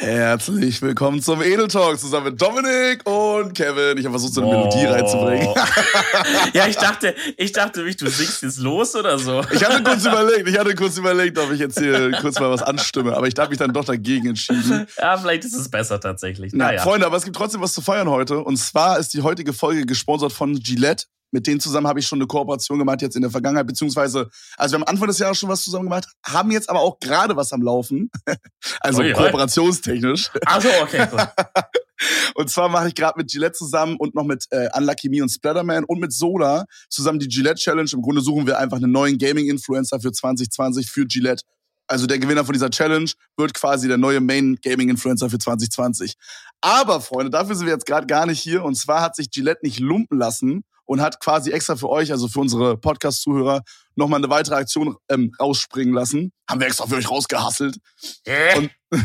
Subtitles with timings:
[0.00, 3.98] Herzlich willkommen zum Edel Talk zusammen mit Dominik und Kevin.
[3.98, 4.52] Ich habe versucht, so eine oh.
[4.52, 5.48] Melodie reinzubringen.
[6.52, 9.42] ja, ich dachte, ich dachte, du singst jetzt los oder so.
[9.52, 12.62] Ich hatte kurz überlegt, ich hatte kurz überlegt, ob ich jetzt hier kurz mal was
[12.62, 14.86] anstimme, aber ich habe mich dann doch dagegen entschieden.
[14.98, 16.52] Ja, vielleicht ist es besser tatsächlich.
[16.52, 16.78] Naja.
[16.78, 18.38] Na, Freunde, aber es gibt trotzdem was zu feiern heute.
[18.38, 21.06] Und zwar ist die heutige Folge gesponsert von Gillette.
[21.32, 24.72] Mit denen zusammen habe ich schon eine Kooperation gemacht jetzt in der Vergangenheit, beziehungsweise, also
[24.72, 27.36] wir haben am Anfang des Jahres schon was zusammen gemacht, haben jetzt aber auch gerade
[27.36, 28.10] was am Laufen.
[28.80, 30.30] also Ui, kooperationstechnisch.
[30.44, 31.06] Also okay.
[31.10, 31.28] Cool.
[32.34, 35.28] und zwar mache ich gerade mit Gillette zusammen und noch mit äh, Unlucky Me und
[35.28, 37.90] Splatterman und mit Soda zusammen die Gillette Challenge.
[37.92, 41.42] Im Grunde suchen wir einfach einen neuen Gaming-Influencer für 2020 für Gillette.
[41.86, 46.14] Also der Gewinner von dieser Challenge wird quasi der neue Main Gaming Influencer für 2020.
[46.60, 48.62] Aber Freunde, dafür sind wir jetzt gerade gar nicht hier.
[48.62, 52.28] Und zwar hat sich Gillette nicht lumpen lassen und hat quasi extra für euch, also
[52.28, 53.62] für unsere Podcast-Zuhörer,
[54.00, 56.32] nochmal eine weitere Aktion ähm, rausspringen lassen.
[56.48, 57.78] Haben wir extra für euch rausgehasselt.
[58.24, 58.58] Äh.
[58.58, 58.70] Und,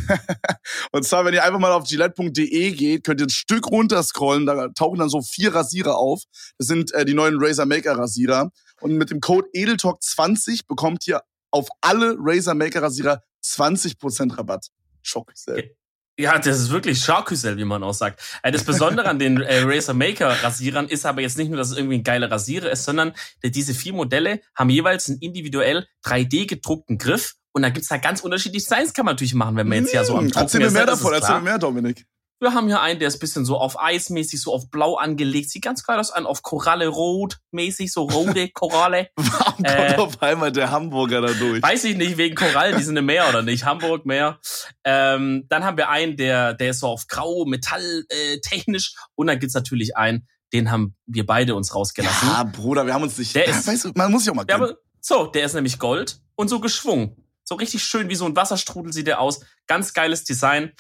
[0.92, 4.70] und zwar, wenn ihr einfach mal auf gillette.de geht, könnt ihr ein Stück runterscrollen, da
[4.70, 6.24] tauchen dann so vier Rasierer auf.
[6.58, 8.50] Das sind äh, die neuen Razer Maker Rasierer.
[8.82, 11.22] Und mit dem Code EdelTalk20 bekommt ihr
[11.52, 14.68] auf alle Razer Maker Rasierer 20% Rabatt.
[15.02, 15.32] Schock.
[15.36, 15.85] Selbst.
[16.18, 18.22] Ja, das ist wirklich Charcuterie, wie man auch sagt.
[18.42, 21.72] Äh, das Besondere an den äh, Razer Maker Rasierern ist aber jetzt nicht nur, dass
[21.72, 23.14] es irgendwie ein geiler Rasierer ist, sondern
[23.44, 28.22] diese vier Modelle haben jeweils einen individuell 3D gedruckten Griff und da gibt's da ganz
[28.22, 30.72] unterschiedliche Designs, kann man natürlich machen, wenn man jetzt ja so am Drucken Erzähl mir
[30.72, 32.06] mehr davon, erzähl mir mehr, Dominik.
[32.42, 35.50] Wir haben hier einen, der ist bisschen so auf Eismäßig, so auf Blau angelegt.
[35.50, 39.08] Sieht ganz geil aus an, auf Koralle Rot mäßig, so rote Koralle.
[39.16, 41.64] Warum äh, kommt auf einmal der Hamburger da durch?
[41.64, 43.64] Weiß ich nicht, wegen Korallen, die sind im Meer oder nicht.
[43.64, 44.40] Hamburg, Meer.
[44.84, 48.96] Ähm, dann haben wir einen, der, der ist so auf Grau, Metall, äh, technisch.
[49.16, 52.28] Und dann gibt's natürlich einen, den haben wir beide uns rausgelassen.
[52.28, 53.34] Ja, Bruder, wir haben uns nicht.
[53.34, 54.46] Der ist, weißt du, man muss sich auch mal.
[54.52, 57.16] Aber, so, der ist nämlich Gold und so geschwungen.
[57.46, 59.40] So richtig schön wie so ein Wasserstrudel sieht der aus.
[59.68, 60.74] Ganz geiles Design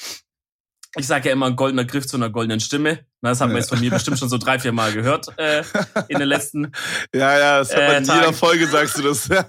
[0.97, 2.99] ich sage ja immer ein goldener Griff zu einer goldenen Stimme.
[3.21, 5.63] Das haben wir jetzt von mir bestimmt schon so drei, vier Mal gehört äh,
[6.07, 6.71] in den letzten.
[7.13, 9.29] Ja, ja, das hat man äh, in jeder Folge sagst du das.
[9.29, 9.41] äh,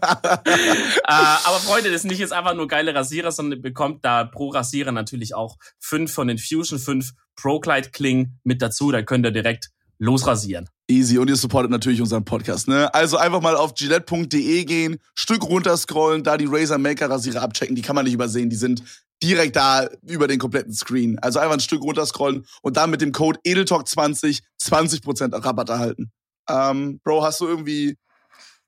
[1.05, 4.49] aber Freunde, das ist nicht jetzt einfach nur geile Rasierer, sondern ihr bekommt da pro
[4.49, 8.91] Rasierer natürlich auch fünf von den Fusion 5 Pro Glide Klingen mit dazu.
[8.91, 10.69] Da könnt ihr direkt losrasieren.
[10.89, 12.93] Easy und ihr supportet natürlich unseren Podcast, ne?
[12.95, 17.83] Also einfach mal auf gillette.de gehen, Stück runterscrollen, da die Razer Maker Rasierer abchecken, die
[17.83, 18.83] kann man nicht übersehen, die sind
[19.23, 21.19] direkt da über den kompletten Screen.
[21.19, 26.13] Also einfach ein Stück runterscrollen und dann mit dem Code Edeltalk20 20% Rabatt erhalten.
[26.49, 27.97] Ähm, Bro, hast du irgendwie,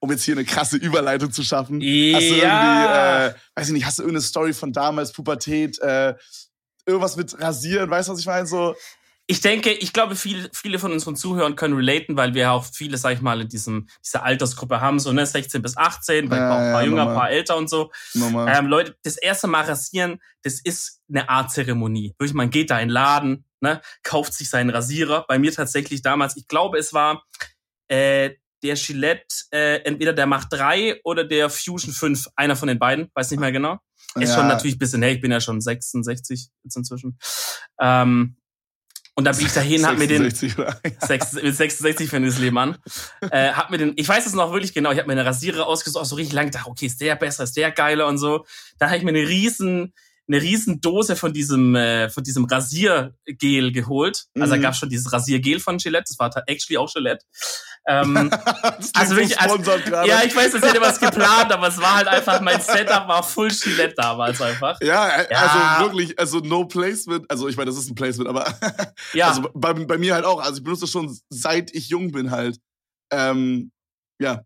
[0.01, 2.17] um jetzt hier eine krasse Überleitung zu schaffen, ja.
[2.17, 6.15] hast du irgendwie, äh, weiß ich nicht, hast du irgendeine Story von damals, Pubertät, äh,
[6.87, 8.47] irgendwas mit Rasieren, weißt du, was ich meine?
[8.47, 8.75] So,
[9.31, 12.97] ich denke, ich glaube, viele, viele von unseren Zuhörern können relaten, weil wir auch viele,
[12.97, 16.45] sag ich mal, in diesem, dieser Altersgruppe haben, so ne, 16 bis 18, weil ja,
[16.45, 17.93] ein paar ja, jünger, ein paar älter und so.
[18.15, 22.15] Ähm, Leute, das erste Mal rasieren, das ist eine Art Zeremonie.
[22.19, 25.27] Wirklich, man geht da in den Laden, ne, kauft sich seinen Rasierer.
[25.29, 27.23] Bei mir tatsächlich damals, ich glaube, es war
[27.89, 28.31] äh,
[28.63, 33.11] der Gillette, äh, entweder der Macht 3 oder der Fusion 5, einer von den beiden,
[33.13, 33.79] weiß nicht mehr genau.
[34.15, 34.37] Ist ja.
[34.37, 37.19] schon natürlich ein bisschen, hey, ich bin ja schon 66 jetzt inzwischen.
[37.79, 38.39] Ähm,
[39.19, 40.63] und da bin ich dahin, hab mir den 66,
[41.43, 42.79] mit 66 fängt das Leben an.
[43.33, 45.67] Äh, hab mir den, ich weiß es noch wirklich genau, ich habe mir eine Rasierer
[45.67, 48.47] ausgesucht, so richtig lang, dachte, okay, ist der besser, ist der geiler und so.
[48.79, 49.93] Da habe ich mir eine riesen
[50.29, 54.27] eine riesen Dose von diesem äh, von diesem Rasiergel geholt.
[54.35, 54.59] Also mhm.
[54.61, 57.25] da gab schon dieses Rasiergel von Gillette, das war actually auch Gillette.
[57.87, 58.31] Ähm,
[58.95, 59.57] also wirklich, also,
[60.05, 63.23] ja, ich weiß, es hätte was geplant, aber es war halt einfach, mein Setup war
[63.23, 64.79] full Gillette damals einfach.
[64.83, 65.39] Ja, äh, ja.
[65.39, 68.55] also wirklich, also no placement, also ich meine, das ist ein Placement, aber
[69.15, 69.29] ja.
[69.29, 72.31] also bei, bei mir halt auch, also ich benutze das schon seit ich jung bin
[72.31, 72.59] halt.
[73.11, 73.73] Ähm,
[74.21, 74.43] ja.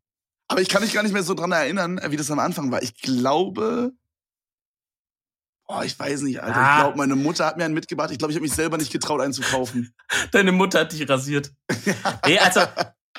[0.47, 2.83] Aber ich kann mich gar nicht mehr so dran erinnern, wie das am Anfang war.
[2.83, 3.93] Ich glaube,
[5.69, 6.57] Oh, ich weiß nicht, Alter.
[6.57, 6.77] Ah.
[6.77, 8.11] Ich glaube, meine Mutter hat mir einen mitgebracht.
[8.11, 9.95] Ich glaube, ich habe mich selber nicht getraut, einen zu kaufen.
[10.33, 11.53] Deine Mutter hat dich rasiert.
[11.85, 11.95] ja.
[12.27, 12.61] Nee, also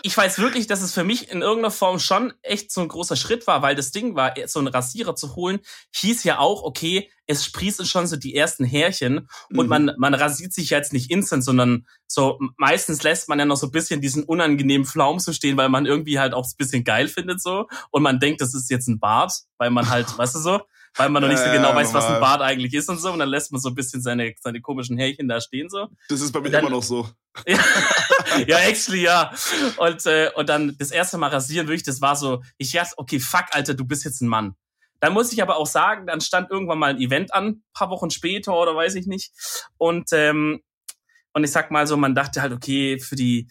[0.05, 3.15] ich weiß wirklich, dass es für mich in irgendeiner Form schon echt so ein großer
[3.15, 5.59] Schritt war, weil das Ding war, so einen Rasierer zu holen,
[5.95, 9.69] hieß ja auch, okay, es sprießen schon so die ersten Härchen und mhm.
[9.69, 13.67] man, man rasiert sich jetzt nicht instant, sondern so meistens lässt man ja noch so
[13.67, 17.07] ein bisschen diesen unangenehmen Flaum so stehen, weil man irgendwie halt auch ein bisschen geil
[17.07, 20.39] findet so und man denkt, das ist jetzt ein Bart, weil man halt, weißt du
[20.39, 20.61] so,
[20.95, 23.11] weil man noch nicht so genau ja, weiß, was ein Bart eigentlich ist und so.
[23.11, 25.87] Und dann lässt man so ein bisschen seine, seine komischen Härchen da stehen so.
[26.09, 27.09] Das ist bei mir dann, immer noch so.
[27.47, 27.57] ja,
[28.47, 29.33] ja, actually, ja.
[29.77, 33.19] Und, äh, und dann das erste Mal rasieren, wirklich, das war so, ich dachte, okay,
[33.19, 34.55] fuck, Alter, du bist jetzt ein Mann.
[34.99, 38.09] Dann muss ich aber auch sagen, dann stand irgendwann mal ein Event an, paar Wochen
[38.09, 39.33] später oder weiß ich nicht.
[39.77, 40.61] Und, ähm,
[41.33, 43.49] und ich sag mal so, man dachte halt, okay, für die,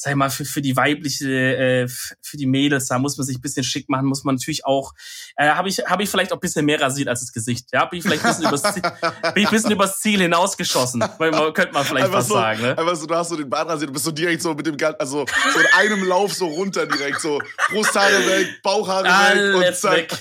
[0.00, 1.88] sag ich mal, für, für die weibliche, äh,
[2.22, 4.94] für die Mädels, da muss man sich ein bisschen schick machen, muss man natürlich auch,
[5.36, 7.66] äh, habe ich, hab ich vielleicht auch ein bisschen mehr rasiert als das Gesicht.
[7.72, 8.82] Ja, bin ich vielleicht ein bisschen übers Ziel,
[9.34, 11.00] bin ich ein bisschen übers Ziel hinausgeschossen.
[11.18, 12.78] könnte man vielleicht einfach was so, sagen, ne?
[12.78, 14.76] Einfach so, du hast so den Bart rasiert, du bist so direkt so mit dem,
[15.00, 19.76] also so in einem Lauf so runter direkt, so Brusthaare weg, Bauchhaare Alles weg und
[19.76, 19.96] zack.
[19.96, 20.18] weg.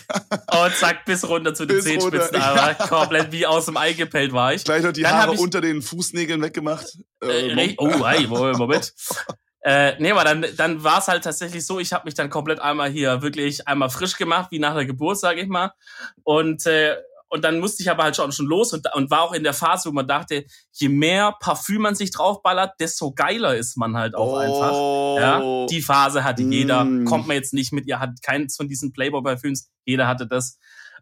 [0.63, 2.33] Und zack, bis runter zu den Zehenspitzen.
[2.33, 2.73] ja.
[2.73, 4.63] komplett wie aus dem Ei gepellt war ich.
[4.63, 6.97] Gleich noch die Dann Haare ich- unter den Fußnägeln weggemacht.
[7.23, 8.93] Äh, Äh, oh, hey, Moment.
[9.67, 12.61] Äh, nee, aber dann, dann war es halt tatsächlich so, ich habe mich dann komplett
[12.61, 15.73] einmal hier wirklich einmal frisch gemacht, wie nach der Geburt, sage ich mal.
[16.23, 16.95] Und, äh,
[17.27, 19.51] und dann musste ich aber halt schon, schon los und, und war auch in der
[19.51, 24.15] Phase, wo man dachte, je mehr Parfüm man sich draufballert, desto geiler ist man halt
[24.15, 24.71] auch einfach.
[24.71, 25.17] oh.
[25.19, 26.85] Ja, die Phase hatte jeder.
[26.85, 27.03] Mm.
[27.03, 29.69] Kommt man jetzt nicht mit, ihr hat keins von diesen Playboy-Parfüms.
[29.83, 30.59] Jeder hatte das.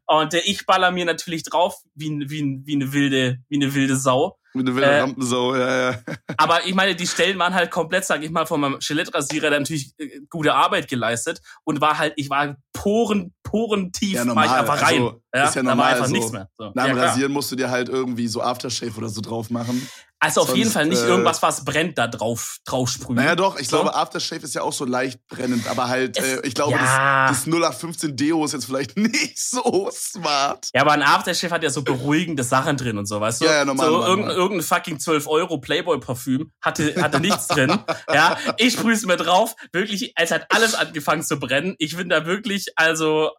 [0.07, 3.95] Und äh, ich baller mir natürlich drauf wie, wie, wie eine wilde, wie eine wilde
[3.95, 4.39] Sau.
[4.55, 5.99] Mit einer wilden äh, Rampensau, ja, ja.
[6.37, 9.59] Aber ich meine, die Stellen waren halt komplett, sag ich mal, von meinem Gillette-Rasierer der
[9.59, 14.25] natürlich äh, gute Arbeit geleistet und war halt, ich war poren, poren tief, Ja, war
[14.27, 14.45] normal.
[14.45, 14.93] ich einfach rein.
[15.01, 16.13] Also, ja, ist ja da war normal einfach so.
[16.13, 16.49] nichts mehr.
[16.57, 16.71] So.
[16.73, 17.07] Nach Ja, dem klar.
[17.09, 19.87] Rasieren musst du dir halt irgendwie so Aftershave oder so drauf machen.
[20.25, 23.15] Also auf jeden Fall nicht äh, irgendwas, was brennt, da drauf, drauf sprühen.
[23.17, 23.77] Naja, doch, ich So.
[23.77, 27.27] glaube, Aftershave ist ja auch so leicht brennend, aber halt, Es- äh, ich glaube, ja.
[27.27, 30.67] das, das 0815 Deo ist jetzt vielleicht nicht so smart.
[30.73, 33.45] Ja, aber ein Aftershave hat ja so beruhigende Sachen drin und so, weißt du?
[33.45, 37.77] Ja, ja, normal, so normal, irgendein, irgendein fucking 12 Euro Playboy-Parfüm hatte, hatte nichts drin.
[38.13, 39.55] Ja, ich sprüh's mir drauf.
[39.73, 41.75] Wirklich, es hat alles angefangen zu brennen.
[41.79, 43.31] Ich bin da wirklich, also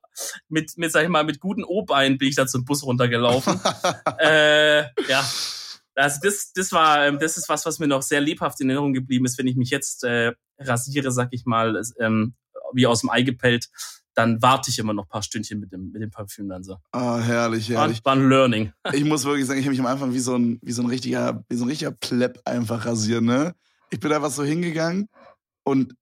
[0.48, 3.60] mit, mit, sag ich mal, mit guten O-Beinen bin ich da zum Bus runtergelaufen.
[4.18, 5.24] äh, ja.
[5.96, 8.92] Also das, das war, ähm, das ist was, was mir noch sehr lebhaft in Erinnerung
[8.92, 12.34] geblieben ist, wenn ich mich jetzt äh, rasiere, sag ich mal, ähm,
[12.72, 13.68] wie aus dem Ei gepellt,
[14.14, 16.76] dann warte ich immer noch ein paar Stündchen mit dem, mit dem Parfüm dann so.
[16.92, 18.02] Ah, herrlich, herrlich.
[18.04, 18.72] war ein Learning.
[18.92, 20.88] Ich muss wirklich sagen, ich habe mich am Anfang wie so ein, wie so ein
[20.88, 23.54] richtiger, wie so ein richtiger Plepp einfach rasieren, ne?
[23.90, 25.08] Ich bin einfach so hingegangen
[25.64, 25.94] und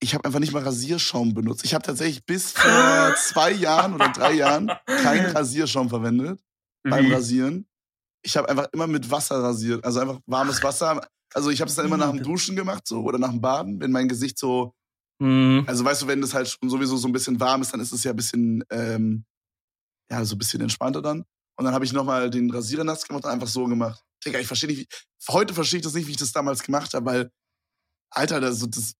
[0.00, 1.64] ich habe einfach nicht mal Rasierschaum benutzt.
[1.64, 2.70] Ich habe tatsächlich bis vor
[3.16, 6.40] zwei Jahren oder drei Jahren keinen Rasierschaum verwendet
[6.82, 7.10] beim?
[7.12, 7.66] Rasieren.
[8.22, 11.06] Ich habe einfach immer mit Wasser rasiert, also einfach warmes Wasser.
[11.34, 13.80] Also ich habe es dann immer nach dem Duschen gemacht so oder nach dem Baden,
[13.80, 14.74] wenn mein Gesicht so
[15.22, 15.62] Hm.
[15.68, 17.92] also weißt du, wenn das halt schon sowieso so ein bisschen warm ist, dann ist
[17.92, 19.24] es ja ein bisschen, ähm,
[20.10, 21.24] ja, so ein bisschen entspannter dann.
[21.56, 24.02] Und dann habe ich nochmal den Rasierer nass gemacht und einfach so gemacht.
[24.24, 26.92] Digga, ich verstehe nicht, wie, heute verstehe ich das nicht, wie ich das damals gemacht
[26.94, 27.30] habe, weil,
[28.10, 28.94] Alter, das, das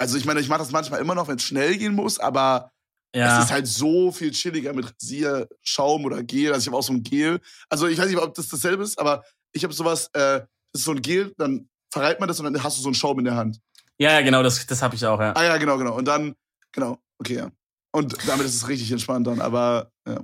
[0.00, 2.72] also ich meine, ich mache das manchmal immer noch, wenn es schnell gehen muss, aber
[3.14, 3.38] Ja.
[3.38, 6.52] es ist halt so viel chilliger mit Rasierschaum oder Gel.
[6.52, 7.40] Also ich habe auch so ein Gel.
[7.68, 9.22] Also ich weiß nicht, ob das dasselbe ist, aber
[9.52, 10.40] ich habe sowas, äh,
[10.72, 12.94] das ist so ein Gel, dann verreibt man das und dann hast du so einen
[12.94, 13.60] Schaum in der Hand.
[13.98, 15.32] ja, ja, genau, das, das habe ich auch, ja.
[15.36, 15.94] Ah ja, genau, genau.
[15.94, 16.34] Und dann,
[16.72, 17.50] genau, okay, ja.
[17.92, 20.22] Und damit ist es richtig entspannt dann, aber ja.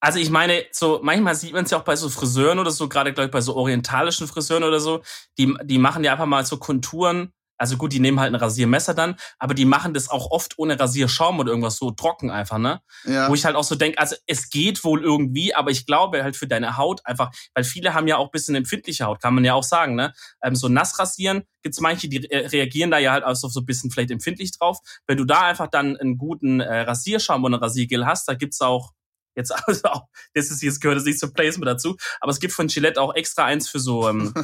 [0.00, 2.88] Also ich meine, so manchmal sieht man es ja auch bei so Friseuren oder so,
[2.90, 5.02] gerade glaube ich bei so orientalischen Friseuren oder so,
[5.38, 7.32] die, die machen ja einfach mal so Konturen.
[7.56, 10.78] Also gut, die nehmen halt ein Rasiermesser dann, aber die machen das auch oft ohne
[10.78, 12.80] Rasierschaum oder irgendwas so trocken einfach, ne?
[13.04, 13.28] ja.
[13.28, 16.36] Wo ich halt auch so denke, also es geht wohl irgendwie, aber ich glaube halt
[16.36, 19.44] für deine Haut einfach, weil viele haben ja auch ein bisschen empfindliche Haut, kann man
[19.44, 20.12] ja auch sagen, ne?
[20.42, 23.66] Ähm, so nass rasieren, gibt's manche, die reagieren da ja halt auch so so ein
[23.66, 24.78] bisschen vielleicht empfindlich drauf.
[25.06, 28.92] Wenn du da einfach dann einen guten äh, Rasierschaum oder Rasiergel hast, da gibt's auch
[29.36, 30.02] Jetzt also auch,
[30.34, 33.14] das ist jetzt gehört es nicht zum Placement dazu, aber es gibt von Gillette auch
[33.14, 34.34] extra eins für so ähm,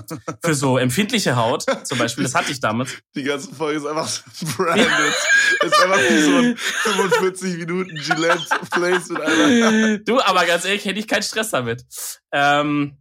[0.45, 2.25] für so empfindliche Haut, zum Beispiel.
[2.25, 2.91] Das hatte ich damals.
[3.15, 4.09] Die ganze Folge ist einfach
[4.57, 5.15] branded.
[5.63, 9.99] ist einfach wie so ein 45 Minuten Gillette Placement, Alter.
[9.99, 11.85] Du, aber ganz ehrlich, hätte ich keinen Stress damit.
[12.33, 12.97] Ähm,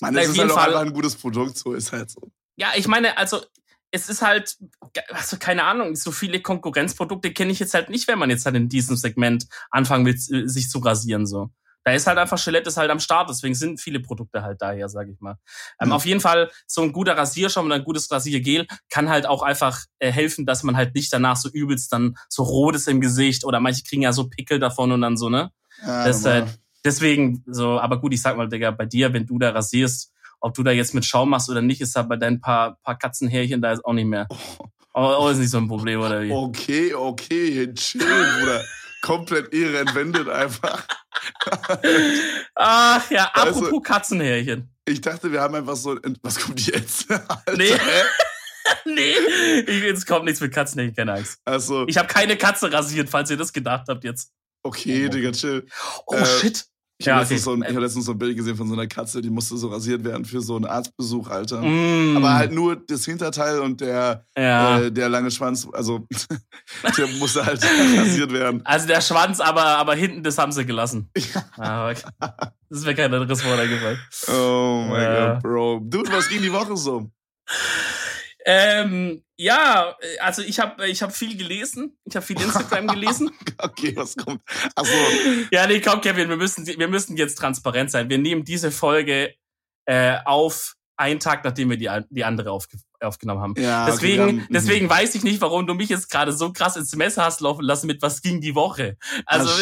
[0.00, 2.30] das auf ist halt auch einfach ein gutes Produkt, so ist halt so.
[2.56, 3.42] Ja, ich meine, also
[3.90, 4.56] es ist halt,
[5.10, 8.56] also keine Ahnung, so viele Konkurrenzprodukte kenne ich jetzt halt nicht, wenn man jetzt halt
[8.56, 11.50] in diesem Segment anfangen will, äh, sich zu rasieren so.
[11.84, 14.88] Da ist halt einfach Gillette ist halt am Start, deswegen sind viele Produkte halt daher,
[14.88, 15.36] sage ich mal.
[15.80, 15.92] Ähm, Mhm.
[15.92, 19.84] Auf jeden Fall so ein guter Rasierschaum oder ein gutes Rasiergel kann halt auch einfach
[20.00, 23.44] äh, helfen, dass man halt nicht danach so übelst dann so rot ist im Gesicht
[23.44, 25.52] oder manche kriegen ja so Pickel davon und dann so, ne?
[25.80, 26.44] Ja, Das, äh,
[26.84, 30.54] deswegen so, aber gut, ich sag mal, Digga, bei dir, wenn du da rasierst, ob
[30.54, 33.60] du da jetzt mit Schaum machst oder nicht, ist da bei deinen paar, paar Katzenhärchen
[33.62, 34.26] da jetzt auch nicht mehr.
[34.94, 36.32] Oh, oh, ist nicht so ein Problem, oder wie?
[36.32, 38.64] Okay, okay, chill, Bruder.
[39.02, 40.86] Komplett Ehre entwendet einfach.
[42.54, 44.70] Ach ja, Weißt apropos du- Katzenhärchen.
[44.88, 45.98] Ich dachte, wir haben einfach so.
[46.22, 47.10] Was kommt jetzt?
[47.10, 47.70] Alter, Nee.
[48.84, 49.14] nee,
[49.66, 51.38] ich, jetzt kommt nichts mit Katzenhärchen, keine Angst.
[51.44, 54.32] Also, Ich habe keine Katze rasiert, falls ihr das gedacht habt jetzt.
[54.62, 55.66] okay, Digga, chill.
[56.06, 56.64] Oh Äh, shit.
[56.98, 57.34] Ich Ja, habe okay.
[57.34, 59.28] letztens, so ein, ich hab letztens so ein Bild gesehen von so einer Katze, die
[59.28, 61.60] musste so rasiert werden für so einen Arztbesuch, Alter.
[61.60, 64.80] Mm, Aber halt nur das Hinterteil und der, ja.
[64.80, 66.06] äh, der lange Schwanz, also
[66.96, 67.62] der musste halt
[67.98, 68.62] rasiert werden.
[68.64, 71.10] Also der Schwanz, aber, aber hinten, das haben sie gelassen.
[71.58, 72.00] Ah, okay.
[72.70, 73.98] Das wäre kein anderes Wort eingefallen.
[74.28, 75.32] Oh mein Ja.
[75.34, 75.80] Gott, Bro.
[75.84, 77.10] Dude, was ging die Woche so?
[78.48, 81.98] Ähm, ja, also ich habe ich hab viel gelesen.
[82.04, 83.30] Ich habe viel Instagram gelesen.
[83.58, 84.40] okay, was kommt?
[84.76, 84.94] Achso.
[85.50, 88.08] Ja, nee, komm, Kevin, wir müssen, wir müssen jetzt transparent sein.
[88.08, 89.34] Wir nehmen diese Folge
[89.86, 93.54] äh, auf einen Tag, nachdem wir die, die andere aufge aufgenommen haben.
[93.58, 96.76] Ja, deswegen, okay, haben, deswegen weiß ich nicht, warum du mich jetzt gerade so krass
[96.76, 98.96] ins Messer hast laufen lassen mit was ging die Woche.
[99.26, 99.50] Also.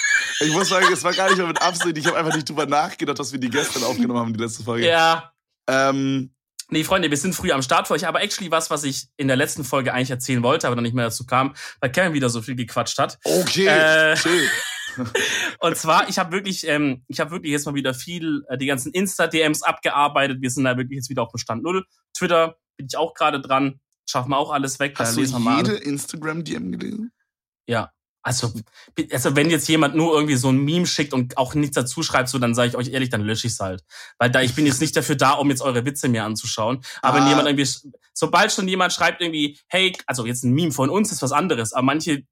[0.40, 1.98] ich muss sagen, es war gar nicht mehr mit Absicht.
[1.98, 4.86] Ich habe einfach nicht drüber nachgedacht, dass wir die gestern aufgenommen haben, die letzte Folge.
[4.86, 5.32] Ja.
[5.68, 6.32] Ähm,
[6.70, 9.26] Nee, Freunde, wir sind früh am Start für euch, aber actually was, was ich in
[9.28, 12.30] der letzten Folge eigentlich erzählen wollte, aber dann nicht mehr dazu kam, weil Kevin wieder
[12.30, 13.18] so viel gequatscht hat.
[13.24, 14.16] Okay, äh,
[15.60, 18.66] und zwar, ich habe wirklich, ähm, ich habe wirklich jetzt mal wieder viel äh, die
[18.66, 20.40] ganzen Insta-DMs abgearbeitet.
[20.40, 21.84] Wir sind da wirklich jetzt wieder auf Bestand Null.
[22.16, 23.80] Twitter bin ich auch gerade dran.
[24.08, 24.94] Schaffen wir auch alles weg.
[24.98, 27.12] Hast du jede Instagram-DM gelesen?
[27.66, 27.92] Ja.
[28.22, 28.52] Also,
[29.12, 32.28] also wenn jetzt jemand nur irgendwie so ein Meme schickt und auch nichts dazu schreibt,
[32.28, 33.82] so dann sage ich euch ehrlich, dann lösche ich es halt.
[34.18, 36.82] Weil da ich bin jetzt nicht dafür da, um jetzt eure Witze mir anzuschauen.
[37.00, 37.20] Aber ah.
[37.20, 37.68] wenn jemand irgendwie,
[38.12, 41.72] sobald schon jemand schreibt irgendwie, hey, also jetzt ein Meme von uns ist was anderes,
[41.72, 42.24] aber manche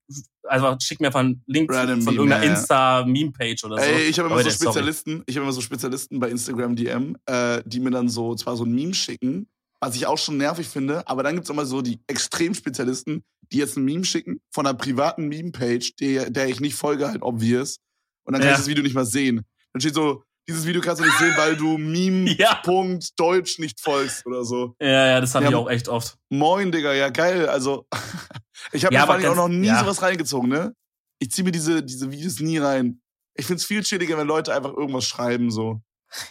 [0.48, 2.50] einfach schicken mir einfach einen Link Random von irgendeiner ja.
[2.50, 3.82] Insta-Meme-Page oder so.
[3.82, 5.24] Ey, ich habe immer so Spezialisten, sorry.
[5.26, 8.64] ich habe immer so Spezialisten bei Instagram DM, äh, die mir dann so zwar so
[8.64, 9.48] ein Meme schicken,
[9.80, 13.76] was ich auch schon nervig finde, aber dann gibt's immer so die Extrem-Spezialisten, die jetzt
[13.76, 17.78] ein Meme schicken von einer privaten Meme-Page, der, der ich nicht folge, halt obvious.
[18.24, 18.54] Und dann kann ja.
[18.54, 19.44] ich das Video nicht mal sehen.
[19.72, 23.64] Dann steht so, dieses Video kannst du nicht sehen, weil du Meme.deutsch ja.
[23.64, 24.74] nicht folgst oder so.
[24.80, 26.16] Ja, ja, das habe ja, ich auch echt oft.
[26.30, 27.48] Moin, Digga, ja geil.
[27.48, 27.86] Also,
[28.72, 29.80] ich habe ja, mir auch noch nie ja.
[29.80, 30.74] sowas reingezogen, ne?
[31.18, 33.00] Ich ziehe mir diese, diese Videos nie rein.
[33.34, 35.80] Ich find's viel chilliger, wenn Leute einfach irgendwas schreiben, so.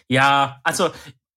[0.08, 0.90] Ja, also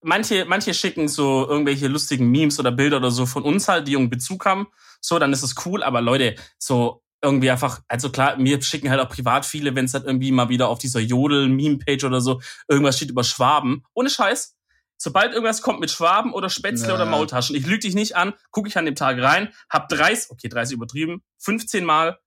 [0.02, 3.92] manche, manche schicken so irgendwelche lustigen Memes oder Bilder oder so von uns halt, die
[3.92, 4.66] irgendeinen Bezug haben.
[5.00, 5.83] So, dann ist es cool.
[5.83, 9.95] Aber Leute, so irgendwie einfach, also klar, mir schicken halt auch privat viele, wenn es
[9.95, 13.85] halt irgendwie mal wieder auf dieser Jodel-Meme-Page oder so irgendwas steht über Schwaben.
[13.95, 14.57] Ohne Scheiß.
[14.97, 16.95] Sobald irgendwas kommt mit Schwaben oder Spätzle ja.
[16.95, 20.30] oder Maultaschen, ich lüge dich nicht an, gucke ich an dem Tag rein, hab 30,
[20.30, 22.19] okay, 30 übertrieben, 15 Mal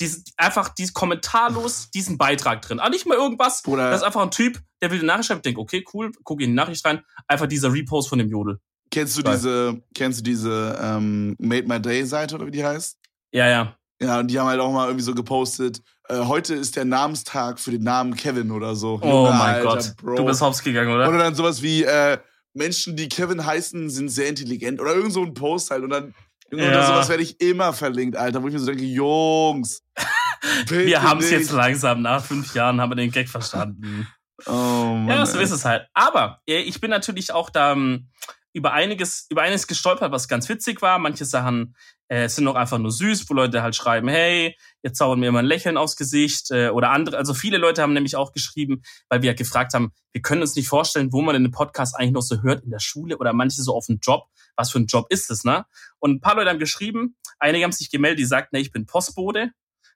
[0.00, 2.80] diesen, einfach dies, kommentarlos diesen Beitrag drin.
[2.80, 3.66] Aber nicht mal irgendwas.
[3.66, 6.40] Oder das ist einfach ein Typ, der will eine Nachricht schreiben, denkt, okay, cool, guck
[6.40, 7.02] in die Nachricht rein.
[7.26, 8.60] Einfach dieser Repost von dem Jodel.
[8.90, 9.34] Kennst du Geil.
[9.34, 12.98] diese, kennst du diese ähm, Made My Day Seite oder wie die heißt?
[13.32, 13.74] Ja, ja.
[14.00, 17.58] Ja, und die haben halt auch mal irgendwie so gepostet, äh, heute ist der Namenstag
[17.58, 19.00] für den Namen Kevin oder so.
[19.02, 20.14] Oh Junge, mein Alter, Gott, Bro.
[20.14, 21.08] du bist hops gegangen, oder?
[21.08, 22.18] Oder dann sowas wie, äh,
[22.54, 24.80] Menschen, die Kevin heißen, sind sehr intelligent.
[24.80, 25.82] Oder irgend so ein Post halt.
[25.82, 26.14] Und dann
[26.50, 26.68] ja.
[26.68, 29.82] Oder sowas werde ich immer verlinkt, Alter, wo ich mir so denke, Jungs.
[30.68, 34.08] wir haben es jetzt langsam, nach fünf Jahren haben wir den Gag verstanden.
[34.46, 35.88] Oh Mann, ja, so ist es halt.
[35.92, 38.08] Aber äh, ich bin natürlich auch da ähm,
[38.52, 40.98] über einiges, über einiges gestolpert, was ganz witzig war.
[40.98, 41.76] Manche Sachen
[42.08, 45.40] äh, sind noch einfach nur süß, wo Leute halt schreiben, hey, jetzt zaubern mir immer
[45.40, 47.16] ein Lächeln aufs Gesicht äh, oder andere.
[47.16, 50.56] Also viele Leute haben nämlich auch geschrieben, weil wir ja gefragt haben, wir können uns
[50.56, 53.62] nicht vorstellen, wo man den Podcast eigentlich noch so hört, in der Schule oder manche
[53.62, 54.24] so auf dem Job.
[54.56, 55.66] Was für ein Job ist es, ne?
[55.98, 58.86] Und ein paar Leute haben geschrieben, einige haben sich gemeldet, die sagten, nee, ich bin
[58.86, 59.52] Postbote.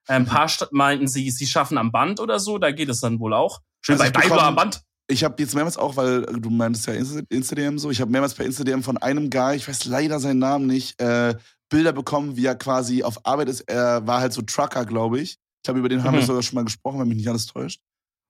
[0.06, 3.34] Ein paar meinten sie, sie schaffen am Band oder so, da geht es dann wohl
[3.34, 3.60] auch.
[3.80, 4.82] Schön also bei Daiwa am Band.
[5.08, 8.46] Ich habe jetzt mehrmals auch, weil du meintest ja Instagram so, ich habe mehrmals per
[8.46, 11.34] Instagram von einem Guy, ich weiß leider seinen Namen nicht, äh,
[11.68, 13.62] Bilder bekommen, wie er quasi auf Arbeit ist.
[13.62, 15.32] Er war halt so Trucker, glaube ich.
[15.32, 16.20] Ich glaube, über den haben mhm.
[16.20, 17.80] wir sogar schon mal gesprochen, wenn mich nicht alles täuscht.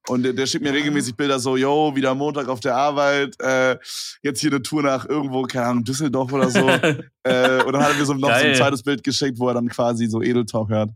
[0.09, 3.79] Und der, der schickt mir regelmäßig Bilder so, yo, wieder Montag auf der Arbeit, äh,
[4.23, 6.69] jetzt hier eine Tour nach irgendwo, keine Ahnung, Düsseldorf oder so.
[7.23, 8.43] äh, und dann hat er mir so noch Geil.
[8.43, 10.91] so ein zweites Bild geschickt, wo er dann quasi so Edeltalk hört.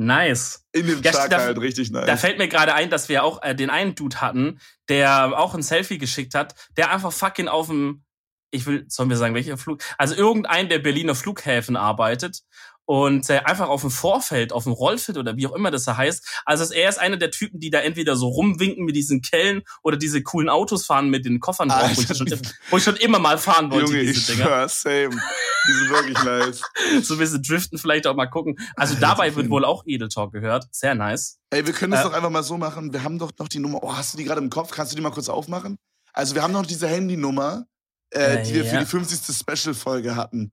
[0.00, 0.64] Nice.
[0.70, 2.06] In dem ja, Tag da, halt, richtig nice.
[2.06, 5.54] Da fällt mir gerade ein, dass wir auch äh, den einen Dude hatten, der auch
[5.54, 8.04] ein Selfie geschickt hat, der einfach fucking auf dem
[8.50, 9.82] ich will, sollen wir sagen, welcher Flug?
[9.98, 12.40] Also irgendein der Berliner Flughäfen arbeitet
[12.88, 15.98] und äh, einfach auf dem Vorfeld, auf dem Rollfeld oder wie auch immer das da
[15.98, 16.26] heißt.
[16.46, 19.98] Also er ist einer der Typen, die da entweder so rumwinken mit diesen Kellen oder
[19.98, 22.40] diese coolen Autos fahren mit den Koffern drauf, wo, ich schon,
[22.70, 24.66] wo ich schon immer mal fahren wollte, Junge, diese ich Dinger.
[24.70, 25.10] same.
[25.10, 26.62] Die sind wirklich nice.
[27.02, 28.58] so ein bisschen driften, vielleicht auch mal gucken.
[28.74, 30.64] Also Alter, dabei wird wohl auch Edel Talk gehört.
[30.70, 31.40] Sehr nice.
[31.50, 32.94] Ey, wir können das äh, doch einfach mal so machen.
[32.94, 33.80] Wir haben doch noch die Nummer.
[33.82, 34.70] Oh, hast du die gerade im Kopf?
[34.70, 35.76] Kannst du die mal kurz aufmachen?
[36.14, 37.66] Also wir haben noch diese Handynummer
[38.10, 38.70] äh, die wir ja.
[38.70, 39.36] für die 50.
[39.36, 40.52] Special-Folge hatten.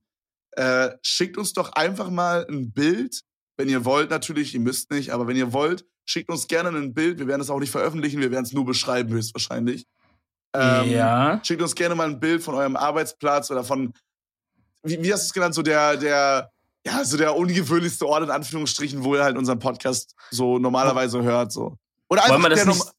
[0.56, 3.22] Äh, schickt uns doch einfach mal ein Bild,
[3.56, 6.94] wenn ihr wollt natürlich, ihr müsst nicht, aber wenn ihr wollt, schickt uns gerne ein
[6.94, 7.18] Bild.
[7.18, 9.86] Wir werden es auch nicht veröffentlichen, wir werden es nur beschreiben höchstwahrscheinlich.
[10.54, 11.40] Ähm, ja.
[11.42, 13.92] Schickt uns gerne mal ein Bild von eurem Arbeitsplatz oder von,
[14.82, 16.50] wie, wie hast du es genannt, so der, der,
[16.86, 21.52] ja, so der ungewöhnlichste Ort in Anführungsstrichen, wo ihr halt unseren Podcast so normalerweise hört.
[21.52, 21.76] So.
[22.08, 22.92] Oder einfach Wollen wir das nicht,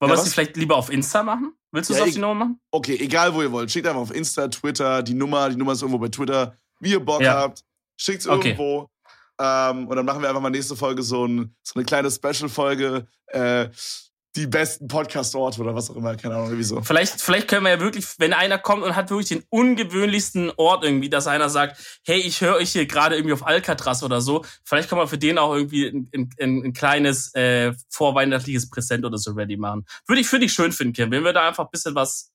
[0.00, 1.54] wollen ja, wir vielleicht lieber auf Insta machen?
[1.70, 2.60] Willst du es ja, auf die Nummer machen?
[2.70, 3.70] Okay, egal wo ihr wollt.
[3.70, 5.48] Schickt einfach auf Insta, Twitter, die Nummer.
[5.48, 6.54] Die Nummer ist irgendwo bei Twitter.
[6.82, 7.34] Wie ihr Bock ja.
[7.34, 7.62] habt,
[7.96, 8.48] schickt es okay.
[8.50, 8.90] irgendwo.
[9.40, 13.06] Ähm, und dann machen wir einfach mal nächste Folge so, ein, so eine kleine Special-Folge.
[13.28, 13.68] Äh,
[14.34, 16.80] die besten Podcast-Orte oder was auch immer, keine Ahnung, irgendwie so.
[16.80, 20.84] Vielleicht, vielleicht können wir ja wirklich, wenn einer kommt und hat wirklich den ungewöhnlichsten Ort
[20.84, 24.42] irgendwie, dass einer sagt, hey, ich höre euch hier gerade irgendwie auf Alcatraz oder so,
[24.64, 29.18] vielleicht kann man für den auch irgendwie ein, ein, ein kleines äh, vorweihnachtliches Präsent oder
[29.18, 29.84] so ready machen.
[30.06, 32.31] Würde ich, würde ich schön finden, Kim, wenn wir da einfach ein bisschen was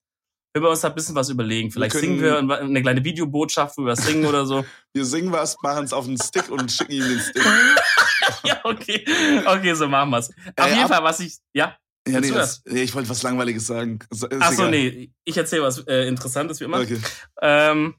[0.61, 1.71] wir uns da ein bisschen was überlegen.
[1.71, 4.65] Vielleicht wir singen wir eine kleine Videobotschaft, wo wir singen oder so.
[4.93, 7.43] Wir singen was, machen es auf den Stick und schicken ihm den Stick.
[8.43, 9.05] ja, okay.
[9.45, 10.31] Okay, so machen wir's.
[10.55, 11.77] Auf äh, jeden Fall, was ich, ja.
[12.07, 13.99] Ja, nee, das, nee, ich wollte was Langweiliges sagen.
[14.39, 16.79] Ach so, nee, ich erzähle was äh, Interessantes wie immer.
[16.79, 16.99] Okay.
[17.41, 17.95] Ähm,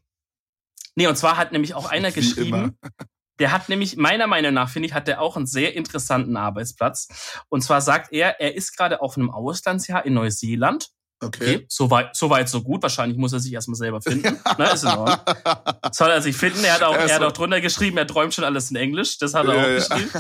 [0.97, 2.73] nee, und zwar hat nämlich auch einer wie geschrieben, immer.
[3.39, 7.43] der hat nämlich, meiner Meinung nach, finde ich, hat der auch einen sehr interessanten Arbeitsplatz.
[7.49, 10.89] Und zwar sagt er, er ist gerade auf einem Auslandsjahr in Neuseeland.
[11.21, 11.57] Okay.
[11.57, 11.67] okay.
[11.69, 12.83] So, weit, so weit, so gut.
[12.83, 14.39] Wahrscheinlich muss er sich erstmal selber finden.
[14.45, 15.37] Na, ne, ist in Ordnung.
[15.93, 16.63] Soll er sich finden?
[16.65, 19.19] Er hat auch, er hat auch drunter geschrieben, er träumt schon alles in Englisch.
[19.19, 20.11] Das hat er ja, auch geschrieben.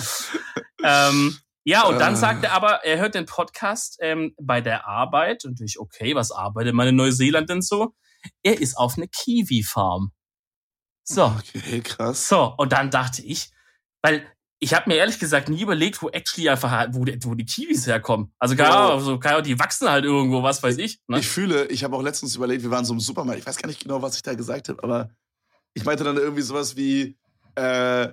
[0.84, 2.16] ähm, ja, und dann äh.
[2.16, 5.44] sagt er aber, er hört den Podcast ähm, bei der Arbeit.
[5.44, 7.94] Und ich, okay, was arbeitet man in Neuseeland denn so?
[8.42, 10.12] Er ist auf eine Kiwi-Farm.
[11.04, 11.26] So.
[11.26, 12.28] Okay, krass.
[12.28, 13.50] So, und dann dachte ich,
[14.02, 14.26] weil
[14.60, 17.86] ich habe mir ehrlich gesagt nie überlegt, wo actually einfach, wo die, wo die Kiwis
[17.86, 18.32] herkommen.
[18.38, 19.00] Also gar, oh.
[19.00, 21.00] so, gar, die wachsen halt irgendwo, was weiß ich.
[21.06, 21.20] Ne?
[21.20, 23.68] Ich fühle, ich habe auch letztens überlegt, wir waren so im Supermarkt, ich weiß gar
[23.68, 25.10] nicht genau, was ich da gesagt habe, aber
[25.74, 27.16] ich meinte dann irgendwie sowas wie,
[27.54, 28.08] äh,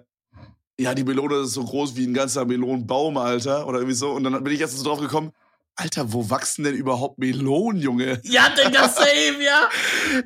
[0.79, 3.67] ja, die Melone ist so groß wie ein ganzer Melonenbaum, Alter.
[3.67, 4.11] Oder irgendwie so.
[4.11, 5.31] Und dann bin ich erst so drauf gekommen,
[5.75, 8.21] Alter, wo wachsen denn überhaupt Melonen, Junge?
[8.23, 9.69] Ja, Digga, same, ja.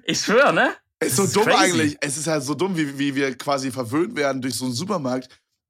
[0.03, 0.75] Ich schwöre, ne?
[0.99, 1.57] Es ist so ist dumm crazy.
[1.57, 1.97] eigentlich.
[2.01, 5.29] Es ist halt so dumm, wie, wie wir quasi verwöhnt werden durch so einen Supermarkt.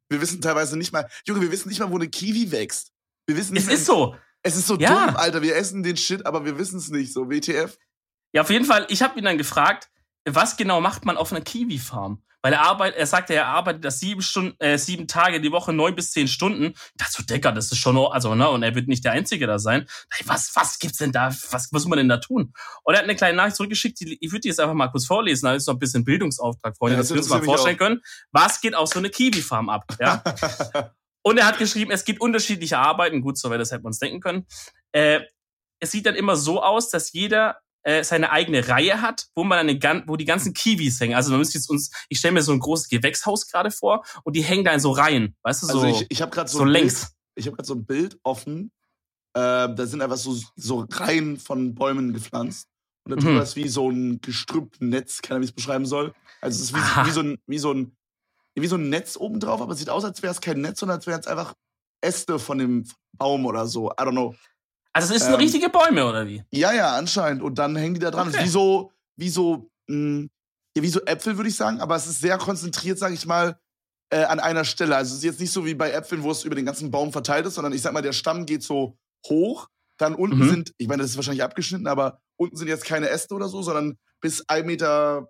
[0.09, 2.91] Wir wissen teilweise nicht mal, Junge, wir wissen nicht mal, wo eine Kiwi wächst.
[3.27, 4.15] Wir wissen nicht Es ist so.
[4.41, 5.07] Es ist so ja.
[5.07, 5.41] dumm, Alter.
[5.41, 7.13] Wir essen den Shit, aber wir wissen es nicht.
[7.13, 7.77] So, WTF.
[8.33, 8.85] Ja, auf jeden Fall.
[8.89, 9.89] Ich habe ihn dann gefragt,
[10.25, 12.23] was genau macht man auf einer Kiwi-Farm?
[12.41, 15.73] Weil er arbeitet, er sagte, er arbeitet das sieben Stunden, äh, sieben Tage die Woche,
[15.73, 16.73] neun bis zehn Stunden.
[16.95, 19.59] Dachte so, Decker, das ist schon, also, ne, und er wird nicht der Einzige da
[19.59, 19.87] sein.
[20.25, 21.35] Was, was gibt's denn da?
[21.51, 22.53] Was, muss man denn da tun?
[22.83, 25.05] Und er hat eine kleine Nachricht zurückgeschickt, die, ich würde die jetzt einfach mal kurz
[25.05, 27.75] vorlesen, da ist so ein bisschen Bildungsauftrag, Freunde, ja, das dass wir uns mal vorstellen
[27.75, 27.79] auch.
[27.79, 28.01] können.
[28.31, 30.23] Was geht auf so eine Kiwi-Farm ab, ja?
[31.23, 33.99] und er hat geschrieben, es gibt unterschiedliche Arbeiten, gut, so wäre das hätten wir uns
[33.99, 34.45] denken können.
[34.93, 35.21] Äh,
[35.81, 39.59] es sieht dann immer so aus, dass jeder äh, seine eigene Reihe hat, wo man
[39.59, 41.15] eine, wo die ganzen Kiwis hängen.
[41.15, 44.35] Also man müsste jetzt uns, ich stelle mir so ein großes Gewächshaus gerade vor und
[44.35, 46.59] die hängen da in so Reihen, weißt du, so, also ich, ich habe gerade so,
[46.59, 47.01] so längs.
[47.01, 48.71] Bild, ich habe gerade so ein Bild offen.
[49.33, 52.67] Äh, da sind einfach so, so Reihen von Bäumen gepflanzt.
[53.05, 53.41] Und darüber mhm.
[53.41, 56.13] ist wie so ein Gestrüppnetz, keine Ahnung, wie es beschreiben soll.
[56.41, 57.95] Also es ist wie, wie, so ein, wie, so ein,
[58.55, 60.97] wie so ein Netz obendrauf, aber es sieht aus, als wäre es kein Netz, sondern
[60.97, 61.53] als wären es einfach
[62.01, 63.89] Äste von dem Baum oder so.
[63.91, 64.35] I don't know.
[64.93, 66.43] Also es sind ähm, richtige Bäume, oder wie?
[66.51, 67.43] Ja, ja, anscheinend.
[67.43, 68.29] Und dann hängen die da dran.
[68.29, 68.43] Okay.
[68.43, 70.29] wie so, wie so, mh, hm,
[70.75, 73.59] ja, wie so Äpfel, würde ich sagen, aber es ist sehr konzentriert, sage ich mal,
[74.11, 74.95] äh, an einer Stelle.
[74.95, 77.11] Also es ist jetzt nicht so wie bei Äpfeln, wo es über den ganzen Baum
[77.11, 78.97] verteilt ist, sondern ich sag mal, der Stamm geht so
[79.27, 80.49] hoch, dann unten mhm.
[80.49, 83.61] sind, ich meine, das ist wahrscheinlich abgeschnitten, aber unten sind jetzt keine Äste oder so,
[83.61, 85.29] sondern bis 1,50 Meter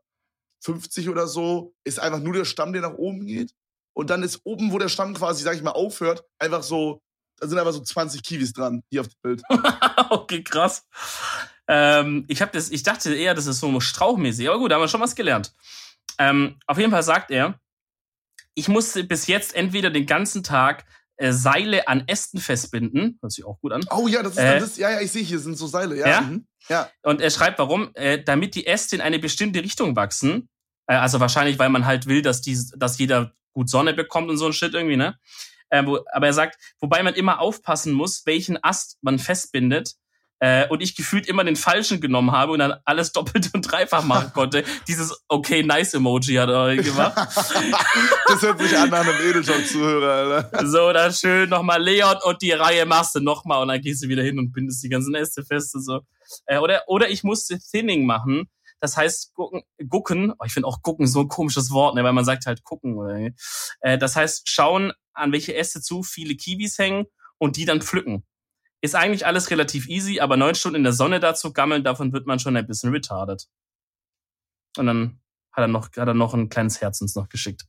[1.10, 3.54] oder so ist einfach nur der Stamm, der nach oben geht.
[3.94, 7.02] Und dann ist oben, wo der Stamm quasi, sag ich mal, aufhört, einfach so
[7.40, 9.42] da sind einfach so 20 Kiwis dran, hier auf dem Bild.
[10.10, 10.86] okay, krass.
[11.68, 14.82] Ähm, ich, hab das, ich dachte eher, das ist so strauchmäßig, aber gut, da haben
[14.82, 15.54] wir schon was gelernt.
[16.18, 17.60] Ähm, auf jeden Fall sagt er,
[18.56, 23.46] ich musste bis jetzt entweder den ganzen Tag äh, Seile an Ästen festbinden, hört sich
[23.46, 23.86] auch gut an.
[23.92, 26.08] Oh ja, das ist äh, das, ja, ja, ich sehe hier sind so Seile, ja.
[26.08, 26.22] Ja.
[26.22, 26.48] Mhm.
[26.70, 26.90] ja.
[27.04, 30.50] Und er schreibt, warum, äh, damit die Äste in eine bestimmte Richtung wachsen.
[30.88, 34.38] Äh, also wahrscheinlich, weil man halt will, dass die, dass jeder gut Sonne bekommt und
[34.38, 35.18] so ein Shit irgendwie, ne?
[35.70, 39.96] Äh, wo, aber er sagt, wobei man immer aufpassen muss, welchen Ast man festbindet.
[40.42, 44.06] Äh, und ich gefühlt immer den falschen genommen habe und dann alles doppelt und dreifach
[44.06, 44.64] machen konnte.
[44.88, 47.18] Dieses okay, nice Emoji hat er gemacht.
[47.18, 50.68] das hört sich an nach einem Edeltalk-Zuhörer, Alter.
[50.68, 54.08] So, dann schön nochmal Leon und die Reihe machst du nochmal und dann gehst du
[54.08, 56.02] wieder hin und bindest die ganzen Äste fest und so.
[56.46, 58.50] Äh, oder, oder ich musste Thinning machen.
[58.80, 62.14] Das heißt, gucken, gucken oh, ich finde auch gucken so ein komisches Wort, ne, weil
[62.14, 62.96] man sagt halt gucken.
[62.96, 63.32] Oder,
[63.82, 67.06] äh, das heißt, schauen, an welche Äste zu viele Kiwis hängen
[67.38, 68.26] und die dann pflücken.
[68.82, 72.28] Ist eigentlich alles relativ easy, aber neun Stunden in der Sonne dazu gammeln, davon wird
[72.28, 73.48] man schon ein bisschen retarded.
[74.78, 75.20] Und dann
[75.52, 77.66] hat er noch, hat er noch ein kleines Herz uns noch geschickt.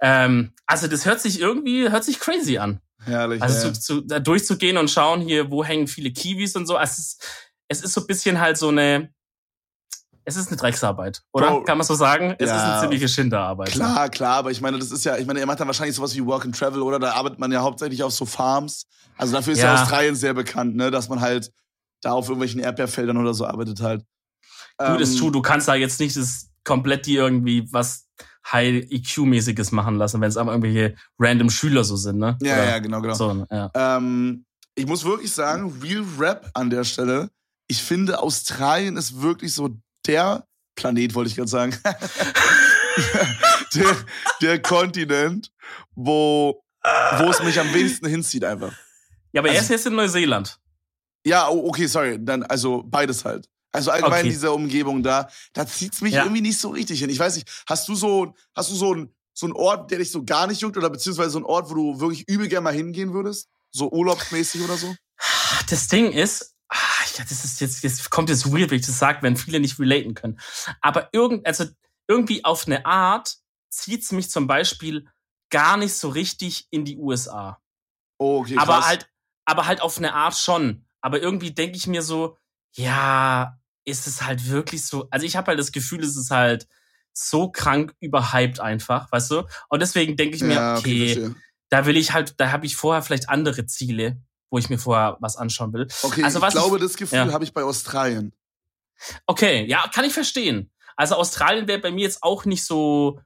[0.00, 2.80] Ähm, also das hört sich irgendwie, hört sich crazy an.
[3.04, 3.42] Herrlich.
[3.42, 3.72] Also ja.
[3.72, 6.76] zu, zu, da durchzugehen und schauen hier, wo hängen viele Kiwis und so.
[6.76, 7.24] Also es ist,
[7.68, 9.12] es ist so ein bisschen halt so eine,
[10.30, 11.50] es ist eine Drecksarbeit, oder?
[11.50, 12.34] Bro, Kann man so sagen?
[12.38, 13.70] Es ja, ist eine ziemliche Schinderarbeit.
[13.70, 16.14] Klar, klar, aber ich meine, das ist ja, ich meine, er macht dann wahrscheinlich sowas
[16.14, 16.98] wie Work and Travel, oder?
[16.98, 18.86] Da arbeitet man ja hauptsächlich auf so Farms.
[19.16, 20.90] Also dafür ist ja, ja Australien sehr bekannt, ne?
[20.90, 21.52] Dass man halt
[22.00, 24.04] da auf irgendwelchen Erdbeerfeldern oder so arbeitet halt.
[24.78, 28.06] Gut, ähm, ist true, du kannst da jetzt nicht das komplett die irgendwie was
[28.50, 32.38] High EQ-mäßiges machen lassen, wenn es aber irgendwelche random Schüler so sind, ne?
[32.42, 33.14] Ja, oder ja, genau, genau.
[33.14, 33.70] So, ja.
[33.74, 37.30] Ähm, ich muss wirklich sagen, Real Rap an der Stelle.
[37.66, 39.76] Ich finde, Australien ist wirklich so
[40.10, 41.76] der Planet, wollte ich gerade sagen.
[43.74, 43.96] der,
[44.42, 45.52] der Kontinent,
[45.94, 46.62] wo,
[47.18, 48.72] wo es mich am wenigsten hinzieht einfach.
[49.32, 50.58] Ja, aber also, er ist jetzt in Neuseeland.
[51.24, 52.18] Ja, oh, okay, sorry.
[52.20, 53.48] Dann, also beides halt.
[53.72, 54.30] Also allgemein okay.
[54.30, 56.24] diese Umgebung da, da zieht's mich ja.
[56.24, 57.08] irgendwie nicht so richtig hin.
[57.08, 60.10] Ich weiß nicht, hast du so, hast du so ein, so ein Ort, der dich
[60.10, 62.74] so gar nicht juckt oder beziehungsweise so ein Ort, wo du wirklich übel gerne mal
[62.74, 63.48] hingehen würdest?
[63.70, 64.92] So urlaubsmäßig oder so?
[65.68, 66.49] Das Ding ist,
[67.28, 70.14] das ist jetzt, jetzt kommt jetzt weird, wenn ich das sage, wenn viele nicht relaten
[70.14, 70.38] können.
[70.80, 71.64] Aber irgend, also
[72.06, 73.36] irgendwie auf eine Art
[73.68, 75.06] zieht's mich zum Beispiel
[75.50, 77.60] gar nicht so richtig in die USA.
[78.18, 78.68] Oh, okay, krass.
[78.68, 79.10] Aber halt,
[79.44, 80.84] aber halt auf eine Art schon.
[81.00, 82.36] Aber irgendwie denke ich mir so,
[82.74, 85.08] ja, ist es halt wirklich so.
[85.10, 86.68] Also ich habe halt das Gefühl, es ist halt
[87.12, 89.42] so krank überhyped einfach, weißt du?
[89.68, 91.34] Und deswegen denke ich mir, ja, okay, okay
[91.70, 94.20] da will ich halt, da habe ich vorher vielleicht andere Ziele,
[94.50, 95.86] wo ich mir vorher was anschauen will.
[96.02, 97.32] Okay, also, was ich glaube, ich, das Gefühl ja.
[97.32, 98.32] habe ich bei Australien.
[99.26, 100.70] Okay, ja, kann ich verstehen.
[100.96, 103.20] Also Australien wäre bei mir jetzt auch nicht so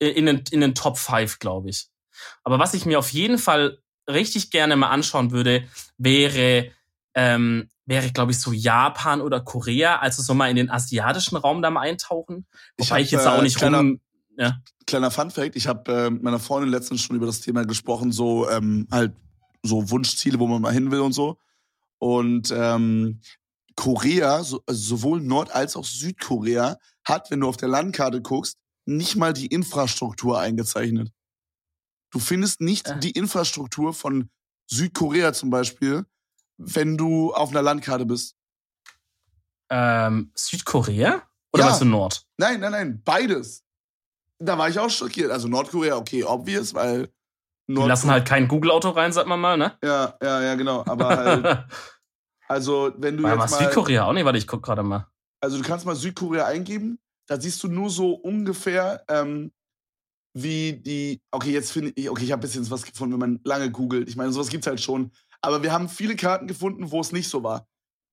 [0.00, 1.88] äh, in den, in den Top 5, glaube ich.
[2.42, 6.70] Aber was ich mir auf jeden Fall richtig gerne mal anschauen würde, wäre,
[7.14, 11.60] ähm, wäre, glaube ich, so Japan oder Korea, also so mal in den asiatischen Raum
[11.60, 12.46] da mal eintauchen.
[12.78, 14.00] Wobei ich, hab, ich jetzt auch nicht kleiner, rum.
[14.38, 14.56] Ja.
[14.86, 18.12] Kleiner Fun Fact, ich habe äh, mit meiner Freundin letztens schon über das Thema gesprochen,
[18.12, 19.12] so ähm, halt
[19.62, 21.38] so Wunschziele, wo man mal hin will und so.
[21.98, 23.20] Und ähm,
[23.74, 28.56] Korea, so, also sowohl Nord- als auch Südkorea, hat, wenn du auf der Landkarte guckst,
[28.86, 31.12] nicht mal die Infrastruktur eingezeichnet.
[32.10, 32.98] Du findest nicht äh.
[32.98, 34.30] die Infrastruktur von
[34.66, 36.06] Südkorea zum Beispiel,
[36.56, 38.34] wenn du auf einer Landkarte bist.
[39.70, 41.22] Ähm, Südkorea?
[41.52, 41.70] Oder ja.
[41.70, 42.26] was du Nord?
[42.36, 43.64] Nein, nein, nein, beides.
[44.38, 45.30] Da war ich auch schockiert.
[45.30, 47.12] Also Nordkorea, okay, obvious, weil.
[47.68, 49.76] Nordkorea Die lassen halt kein Google-Auto rein, sagt man mal, ne?
[49.84, 50.84] Ja, ja, ja, genau.
[50.86, 51.66] Aber halt.
[52.48, 53.22] also, wenn du.
[53.22, 55.06] War jetzt mal Südkorea auch nicht, warte, ich guck gerade mal.
[55.40, 56.98] Also, du kannst mal Südkorea eingeben.
[57.26, 59.52] Da siehst du nur so ungefähr, ähm,
[60.34, 61.20] wie die.
[61.30, 62.08] Okay, jetzt finde ich.
[62.08, 64.08] Okay, ich habe ein bisschen was gefunden, wenn man lange googelt.
[64.08, 65.12] Ich meine, sowas gibt's halt schon.
[65.42, 67.66] Aber wir haben viele Karten gefunden, wo es nicht so war.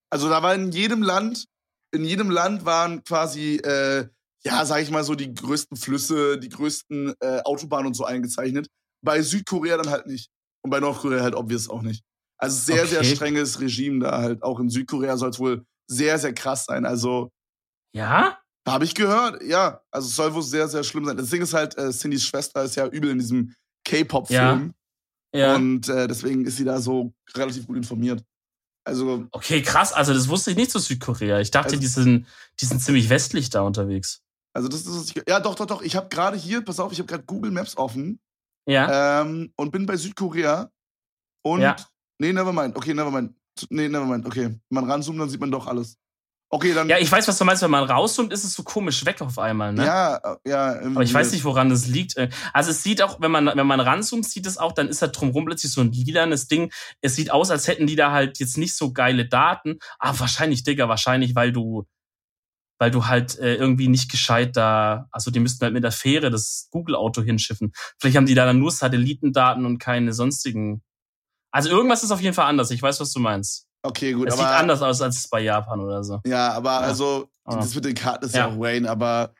[0.10, 1.46] Also, da war in jedem Land.
[1.92, 4.10] In jedem Land waren quasi äh,
[4.46, 8.68] ja, sag ich mal so, die größten Flüsse, die größten äh, Autobahnen und so eingezeichnet.
[9.06, 10.30] Bei Südkorea dann halt nicht.
[10.62, 12.04] Und bei Nordkorea halt obvious auch nicht.
[12.38, 12.88] Also sehr, okay.
[12.88, 14.44] sehr strenges Regime da halt.
[14.44, 16.86] Auch in Südkorea soll es wohl sehr, sehr krass sein.
[16.86, 17.32] Also.
[17.94, 18.38] Ja?
[18.68, 19.82] Habe ich gehört, ja.
[19.92, 21.18] Also es soll wohl sehr, sehr schlimm sein.
[21.18, 23.54] Das Ding ist halt, äh, Cindys Schwester ist ja übel in diesem
[23.86, 24.74] K-Pop-Film.
[25.34, 25.40] Ja.
[25.40, 25.56] ja.
[25.56, 28.24] Und äh, deswegen ist sie da so relativ gut informiert.
[28.84, 29.28] Also.
[29.32, 29.94] Okay, krass.
[29.94, 31.40] Also das wusste ich nicht zu Südkorea.
[31.40, 32.28] Ich dachte, also, die, sind,
[32.60, 34.22] die sind ziemlich westlich da unterwegs.
[34.54, 35.82] Also das ist ja doch doch doch.
[35.82, 38.20] Ich habe gerade hier, pass auf, ich habe gerade Google Maps offen.
[38.66, 39.22] Ja.
[39.22, 40.72] Ähm, und bin bei Südkorea
[41.44, 41.76] und ja.
[42.20, 42.76] nee, never mind.
[42.76, 43.36] Okay, never mind.
[43.70, 44.26] Nee, never mind.
[44.26, 45.98] Okay, wenn man ranzoomt, dann sieht man doch alles.
[46.50, 46.88] Okay, dann.
[46.88, 47.64] Ja, ich weiß, was du meinst.
[47.64, 49.86] Wenn man rauszoomt, ist es so komisch weg auf einmal, ne?
[49.86, 50.80] Ja, äh, ja.
[50.80, 52.16] Aber ich weiß nicht, woran das liegt.
[52.18, 55.02] Äh, also es sieht auch, wenn man wenn man ranzoomt, sieht es auch, dann ist
[55.02, 56.72] da drumherum plötzlich so ein lilanes Ding.
[57.02, 59.80] Es sieht aus, als hätten die da halt jetzt nicht so geile Daten.
[60.00, 61.86] Ah, wahrscheinlich, Digga, wahrscheinlich, weil du
[62.78, 66.30] weil du halt äh, irgendwie nicht gescheit da, also die müssten halt mit der Fähre
[66.30, 67.72] das Google-Auto hinschiffen.
[68.00, 70.84] Vielleicht haben die da dann nur Satellitendaten und keine sonstigen.
[71.52, 72.72] Also irgendwas ist auf jeden Fall anders.
[72.72, 73.68] Ich weiß, was du meinst.
[73.84, 74.28] Okay, gut.
[74.28, 76.20] Es aber, sieht anders aus als bei Japan oder so.
[76.26, 76.80] Ja, aber ja.
[76.80, 79.34] also, das mit den Karten ist ja, ja auch Wayne, aber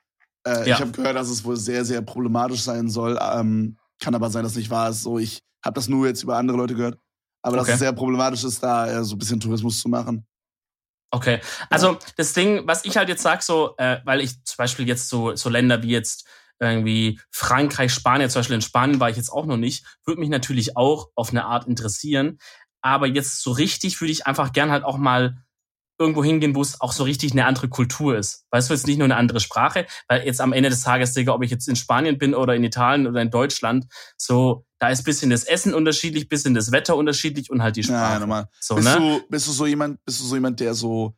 [0.46, 0.76] äh, ja.
[0.76, 3.20] ich habe gehört, dass es wohl sehr, sehr problematisch sein soll.
[3.20, 5.02] Ähm, kann aber sein, dass nicht wahr ist.
[5.02, 7.00] So, ich habe das nur jetzt über andere Leute gehört.
[7.42, 7.66] Aber okay.
[7.66, 10.26] dass es sehr problematisch ist, da äh, so ein bisschen Tourismus zu machen.
[11.16, 14.86] Okay, also das Ding, was ich halt jetzt sag, so, äh, weil ich zum Beispiel
[14.86, 16.28] jetzt so, so Länder wie jetzt
[16.60, 20.28] irgendwie Frankreich, Spanien, zum Beispiel in Spanien war ich jetzt auch noch nicht, würde mich
[20.28, 22.38] natürlich auch auf eine Art interessieren.
[22.82, 25.38] Aber jetzt so richtig würde ich einfach gern halt auch mal
[25.98, 28.46] irgendwo hingehen, wo es auch so richtig eine andere Kultur ist.
[28.52, 31.34] Weißt du, jetzt nicht nur eine andere Sprache, weil jetzt am Ende des Tages, Digga,
[31.34, 33.86] ob ich jetzt in Spanien bin oder in Italien oder in Deutschland,
[34.18, 38.14] so, da ist bisschen das Essen unterschiedlich, bisschen das Wetter unterschiedlich und halt die Sprache.
[38.14, 38.50] Ja, normal.
[38.60, 38.96] So, bist, ne?
[38.98, 41.16] du, bist du so jemand, bist du so jemand, der so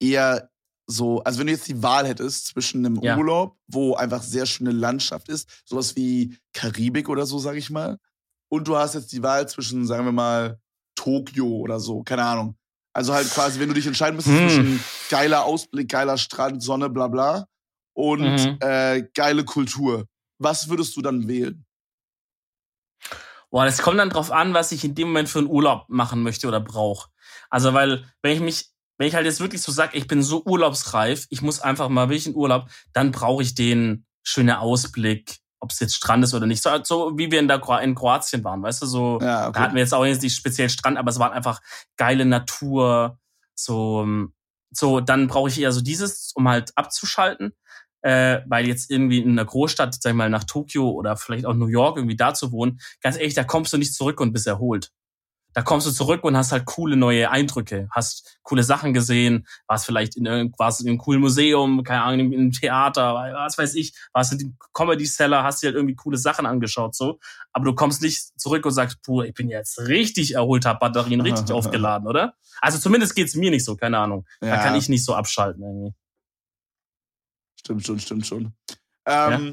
[0.00, 0.50] eher
[0.86, 3.16] so, also wenn du jetzt die Wahl hättest zwischen einem ja.
[3.16, 7.98] Urlaub, wo einfach sehr schöne Landschaft ist, sowas wie Karibik oder so, sag ich mal,
[8.48, 10.60] und du hast jetzt die Wahl zwischen, sagen wir mal,
[10.94, 12.56] Tokio oder so, keine Ahnung.
[12.94, 14.48] Also halt quasi, wenn du dich entscheiden müsstest mm.
[14.48, 17.46] zwischen geiler Ausblick, geiler Strand, Sonne, bla bla
[17.94, 18.58] und mhm.
[18.60, 20.06] äh, geile Kultur.
[20.38, 21.64] Was würdest du dann wählen?
[23.50, 26.22] Boah, das kommt dann drauf an, was ich in dem Moment für einen Urlaub machen
[26.22, 27.08] möchte oder brauche.
[27.50, 28.66] Also, weil, wenn ich mich,
[28.98, 32.08] wenn ich halt jetzt wirklich so sage, ich bin so urlaubsreif, ich muss einfach mal
[32.08, 36.46] wirklich in Urlaub, dann brauche ich den schönen Ausblick, ob es jetzt Strand ist oder
[36.46, 36.62] nicht.
[36.62, 39.52] So, so wie wir in, der, in Kroatien waren, weißt du, so, ja, okay.
[39.54, 41.60] da hatten wir jetzt auch jetzt nicht speziell Strand, aber es war einfach
[41.96, 43.18] geile Natur,
[43.54, 44.06] so,
[44.70, 47.54] so, dann brauche ich eher so dieses, um halt abzuschalten.
[48.02, 51.54] Äh, weil jetzt irgendwie in einer Großstadt, sag ich mal, nach Tokio oder vielleicht auch
[51.54, 54.46] New York irgendwie da zu wohnen, ganz ehrlich, da kommst du nicht zurück und bist
[54.46, 54.90] erholt
[55.54, 59.86] da kommst du zurück und hast halt coole neue Eindrücke, hast coole Sachen gesehen, warst
[59.86, 60.26] vielleicht in
[60.58, 64.38] warst in einem coolen Museum, keine Ahnung, in einem Theater, was weiß ich, warst in
[64.38, 67.20] dem Comedy Seller, hast dir halt irgendwie coole Sachen angeschaut, so.
[67.52, 71.20] Aber du kommst nicht zurück und sagst, puh, ich bin jetzt richtig erholt, hab Batterien
[71.20, 72.34] richtig aufgeladen, oder?
[72.60, 74.26] Also zumindest geht's mir nicht so, keine Ahnung.
[74.40, 74.56] Ja.
[74.56, 75.94] Da kann ich nicht so abschalten irgendwie.
[77.60, 78.52] Stimmt schon, stimmt schon.
[79.06, 79.52] Ähm, ja.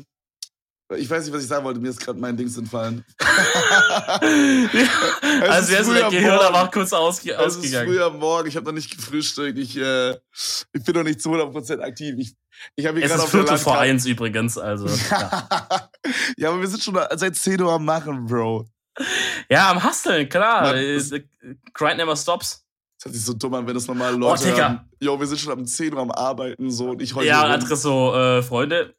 [0.97, 1.79] Ich weiß nicht, was ich sagen wollte.
[1.79, 3.05] Mir ist gerade mein Dings entfallen.
[5.47, 7.87] also jetzt ist der Gehirn aber auch kurz ausge es ausgegangen.
[7.87, 8.47] Es ist früh am Morgen.
[8.47, 9.57] Ich habe noch nicht gefrühstückt.
[9.57, 12.15] Ich, äh, ich bin noch nicht zu 100% aktiv.
[12.17, 12.35] Ich,
[12.75, 14.57] ich habe gerade auf Viertel vor eins übrigens.
[14.57, 15.47] Also, ja.
[16.37, 18.65] ja, aber wir sind schon seit 10 Uhr am Machen, Bro.
[19.49, 20.63] Ja, am Husteln, klar.
[20.63, 21.23] Man, äh,
[21.73, 22.65] Grind never stops.
[22.97, 25.03] Das hört sich so dumm an, wenn das normal Leute oh.
[25.03, 27.27] Jo, wir sind schon am 10 Uhr am Arbeiten so und ich heute.
[27.27, 28.93] Ja, andere so, äh, Freunde,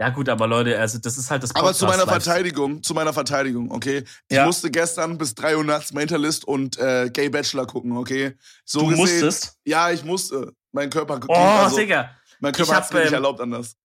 [0.00, 2.94] ja, gut, aber Leute, also das ist halt das Podcast Aber zu meiner Verteidigung, zu
[2.94, 4.04] meiner Verteidigung, okay?
[4.28, 4.46] Ich ja.
[4.46, 8.36] musste gestern bis 3 Uhr nachts Mentalist und äh, Gay Bachelor gucken, okay?
[8.64, 9.58] So du gesehen, musstest?
[9.64, 10.52] Ja, ich musste.
[10.70, 12.10] Mein Körper Oh, also, Digga.
[12.38, 13.76] Mein Körper hat mir nicht ähm, erlaubt anders.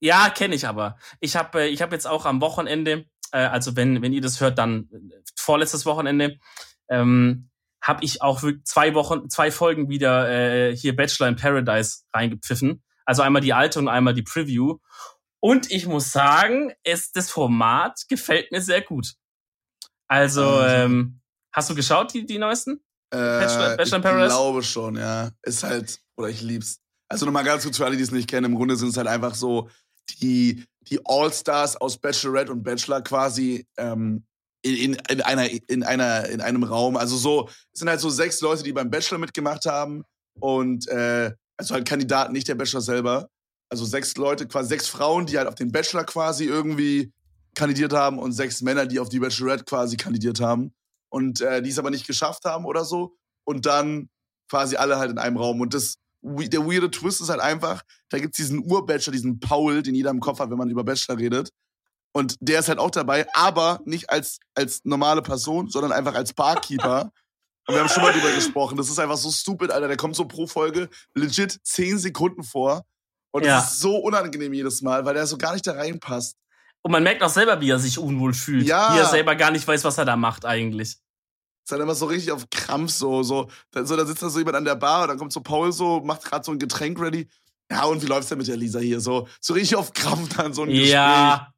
[0.00, 0.98] Ja, kenne ich aber.
[1.20, 4.40] Ich habe äh, ich hab jetzt auch am Wochenende, äh, also wenn, wenn ihr das
[4.40, 6.38] hört, dann äh, vorletztes Wochenende,
[6.90, 7.48] ähm,
[7.80, 12.82] habe ich auch zwei Wochen, zwei Folgen wieder äh, hier Bachelor in Paradise reingepfiffen.
[13.06, 14.78] Also einmal die alte und einmal die Preview.
[15.44, 19.12] Und ich muss sagen, es, das Format gefällt mir sehr gut.
[20.08, 21.20] Also, ah, ähm,
[21.52, 22.82] hast du geschaut, die, die neuesten?
[23.10, 25.32] Äh, Bachelor, Bachelor ich glaube schon, ja.
[25.42, 26.80] Ist halt, oder ich lieb's.
[27.10, 29.06] Also nochmal ganz kurz für alle, die es nicht kennen, im Grunde sind es halt
[29.06, 29.68] einfach so
[30.22, 34.24] die, die All-Stars aus Bachelorette und Bachelor quasi ähm,
[34.62, 36.96] in, in, in, einer, in, einer, in einem Raum.
[36.96, 40.04] Also so, es sind halt so sechs Leute, die beim Bachelor mitgemacht haben
[40.40, 43.28] und äh, also halt Kandidaten, nicht der Bachelor selber
[43.74, 47.12] also sechs Leute, quasi sechs Frauen, die halt auf den Bachelor quasi irgendwie
[47.56, 50.72] kandidiert haben und sechs Männer, die auf die Bachelorette quasi kandidiert haben
[51.08, 54.08] und äh, die es aber nicht geschafft haben oder so und dann
[54.48, 58.18] quasi alle halt in einem Raum und das der weirde Twist ist halt einfach, da
[58.18, 61.50] gibt's diesen Ur-Bachelor, diesen Paul, den jeder im Kopf hat, wenn man über Bachelor redet.
[62.12, 66.32] Und der ist halt auch dabei, aber nicht als, als normale Person, sondern einfach als
[66.32, 67.12] Barkeeper.
[67.66, 68.78] Und wir haben schon mal drüber gesprochen.
[68.78, 69.88] Das ist einfach so stupid, Alter.
[69.88, 72.86] Der kommt so pro Folge legit zehn Sekunden vor.
[73.34, 73.56] Und ja.
[73.56, 76.36] das ist so unangenehm jedes Mal, weil er so gar nicht da reinpasst.
[76.82, 78.64] Und man merkt auch selber, wie er sich unwohl fühlt.
[78.64, 78.94] Ja.
[78.94, 80.98] Wie er selber gar nicht weiß, was er da macht eigentlich.
[81.64, 83.24] Ist halt immer so richtig auf Krampf so.
[83.24, 85.40] So, da, so, da sitzt da so jemand an der Bar und dann kommt so
[85.40, 87.26] Paul so, macht gerade so ein Getränk ready.
[87.72, 89.00] Ja, und wie läuft's denn mit der Lisa hier?
[89.00, 90.90] So, so richtig auf Krampf dann so ein Gespräch.
[90.90, 91.52] Ja.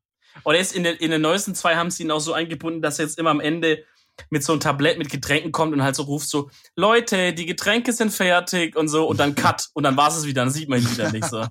[0.44, 2.98] Und jetzt in den, in den neuesten zwei haben sie ihn auch so eingebunden, dass
[2.98, 3.84] er jetzt immer am Ende
[4.30, 7.92] mit so einem Tablett mit Getränken kommt und halt so ruft so, Leute, die Getränke
[7.92, 10.80] sind fertig und so und dann Cut und dann war es wieder, dann sieht man
[10.80, 11.46] ihn wieder nicht so.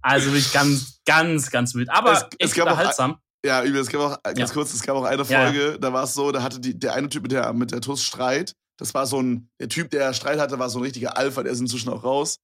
[0.00, 1.90] Also wirklich ganz, ganz, ganz wild.
[1.90, 3.14] Aber es, echt es unterhaltsam.
[3.14, 4.46] Auch, ja, es gab auch, ganz ja.
[4.46, 5.78] kurz, es gab auch eine Folge, ja.
[5.78, 8.02] da war es so, da hatte die, der eine Typ mit der, mit der Tuss
[8.02, 8.54] Streit.
[8.78, 11.52] Das war so ein, der Typ, der Streit hatte, war so ein richtiger Alpha, der
[11.52, 12.38] ist inzwischen auch raus.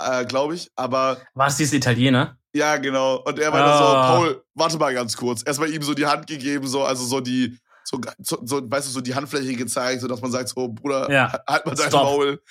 [0.00, 1.18] Äh, glaube ich, aber.
[1.34, 2.38] War es dieser Italiener?
[2.54, 3.16] Ja, genau.
[3.16, 3.78] Und er war oh.
[3.78, 4.16] so, ah.
[4.16, 5.42] Paul, warte mal ganz kurz.
[5.44, 7.58] Erstmal ihm so die Hand gegeben, so, also so die,
[7.88, 11.10] so, so, so, weißt du, so die Handfläche gezeigt, so dass man sagt, so, Bruder,
[11.10, 11.32] ja.
[11.48, 12.42] halt mal dein Maul.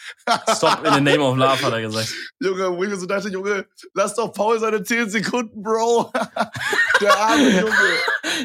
[0.56, 2.12] Stop in the name of love, hat er gesagt.
[2.40, 6.12] Junge, wo ich mir so dachte, Junge, lass doch Paul seine 10 Sekunden, Bro.
[7.02, 7.72] Der arme Junge.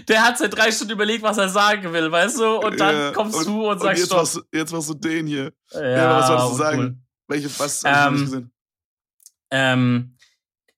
[0.07, 2.57] Der hat seit drei Stunden überlegt, was er sagen will, weißt du?
[2.59, 3.13] Und dann ja.
[3.13, 4.19] kommst und, du und sagst, und jetzt Stopp.
[4.19, 5.53] Machst, jetzt machst du den hier.
[5.71, 6.79] Ja, ja was sollst du sagen?
[6.79, 6.97] Cool.
[7.29, 8.53] Welche, was hast ähm, du gesehen?
[9.51, 10.17] Ähm,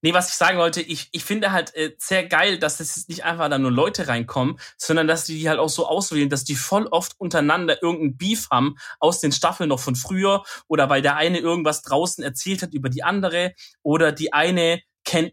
[0.04, 3.24] Nee, was ich sagen wollte, ich, ich finde halt äh, sehr geil, dass das nicht
[3.24, 6.56] einfach da nur Leute reinkommen, sondern dass die die halt auch so auswählen, dass die
[6.56, 11.16] voll oft untereinander irgendeinen Beef haben aus den Staffeln noch von früher oder weil der
[11.16, 15.32] eine irgendwas draußen erzählt hat über die andere oder die eine kennt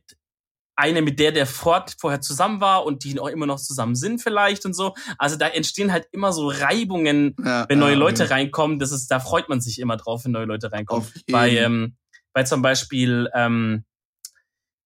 [0.78, 4.22] eine, mit der der fort vorher zusammen war und die auch immer noch zusammen sind
[4.22, 4.96] vielleicht und so.
[5.18, 8.80] Also da entstehen halt immer so Reibungen, ja, wenn neue ja, Leute reinkommen.
[8.80, 11.06] Das ist, da freut man sich immer drauf, wenn neue Leute reinkommen.
[11.30, 11.98] Bei, ähm,
[12.32, 13.84] bei zum Beispiel ähm,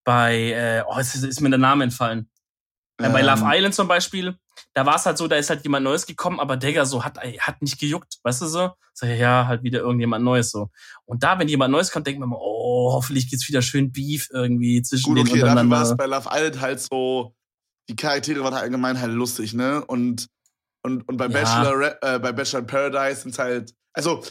[0.06, 2.30] bei, äh, oh, jetzt ist mir der Name entfallen.
[3.02, 3.52] Ähm, bei Love ähm.
[3.52, 4.38] Island zum Beispiel,
[4.74, 7.18] da war es halt so, da ist halt jemand Neues gekommen, aber Digga, so hat,
[7.18, 8.72] hat nicht gejuckt, weißt du so?
[8.94, 10.70] Sag ich, ja, halt wieder irgendjemand Neues so.
[11.04, 14.30] Und da, wenn jemand Neues kommt, denkt man mal, oh, hoffentlich geht's wieder schön Beef
[14.32, 17.36] irgendwie zwischen Gut, okay, dafür war es bei Love Island halt so,
[17.90, 19.84] die Charaktere waren halt allgemein halt lustig, ne?
[19.84, 20.28] Und,
[20.84, 21.32] und, und bei, ja.
[21.32, 24.24] Bachelor, äh, bei Bachelor in Paradise sind halt, also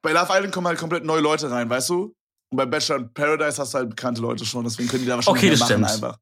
[0.00, 2.14] bei Love Island kommen halt komplett neue Leute rein, weißt du?
[2.56, 5.16] Und bei Bachelor in Paradise hast du halt bekannte Leute schon, deswegen können die da
[5.16, 5.90] wahrscheinlich okay, das machen stimmt.
[5.90, 6.18] einfach.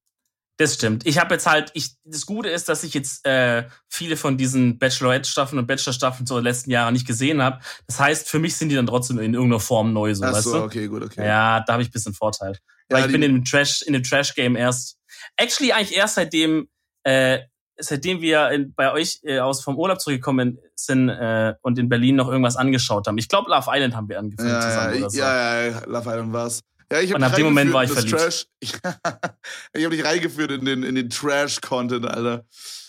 [0.56, 1.06] Das stimmt.
[1.06, 4.80] Ich habe jetzt halt, ich, das Gute ist, dass ich jetzt äh, viele von diesen
[4.80, 7.60] Bachelorette-Staffeln und Bachelor-Staffeln so in den letzten Jahren nicht gesehen habe.
[7.86, 10.42] Das heißt, für mich sind die dann trotzdem in irgendeiner Form neu, so, Ach weißt
[10.42, 10.64] so, du?
[10.64, 11.24] okay, gut, okay.
[11.24, 12.58] Ja, da habe ich ein bisschen Vorteil.
[12.88, 14.98] Weil ja, ich bin in dem Trash, in dem Trash-Game erst,
[15.36, 16.68] actually eigentlich erst seitdem,
[17.04, 17.38] äh,
[17.78, 22.16] seitdem wir in, bei euch äh, aus vom Urlaub zurückgekommen sind äh, und in Berlin
[22.16, 23.18] noch irgendwas angeschaut haben.
[23.18, 25.18] Ich glaube, Love Island haben wir angefangen ja, zusammen ja, oder so.
[25.18, 26.60] Ja, ja, Love Island war's.
[26.92, 28.18] Ja, ich und ab dem Moment war ich verliebt.
[28.18, 28.46] Trash.
[28.60, 32.44] ich habe dich reingeführt in den, in den Trash-Content, Alter.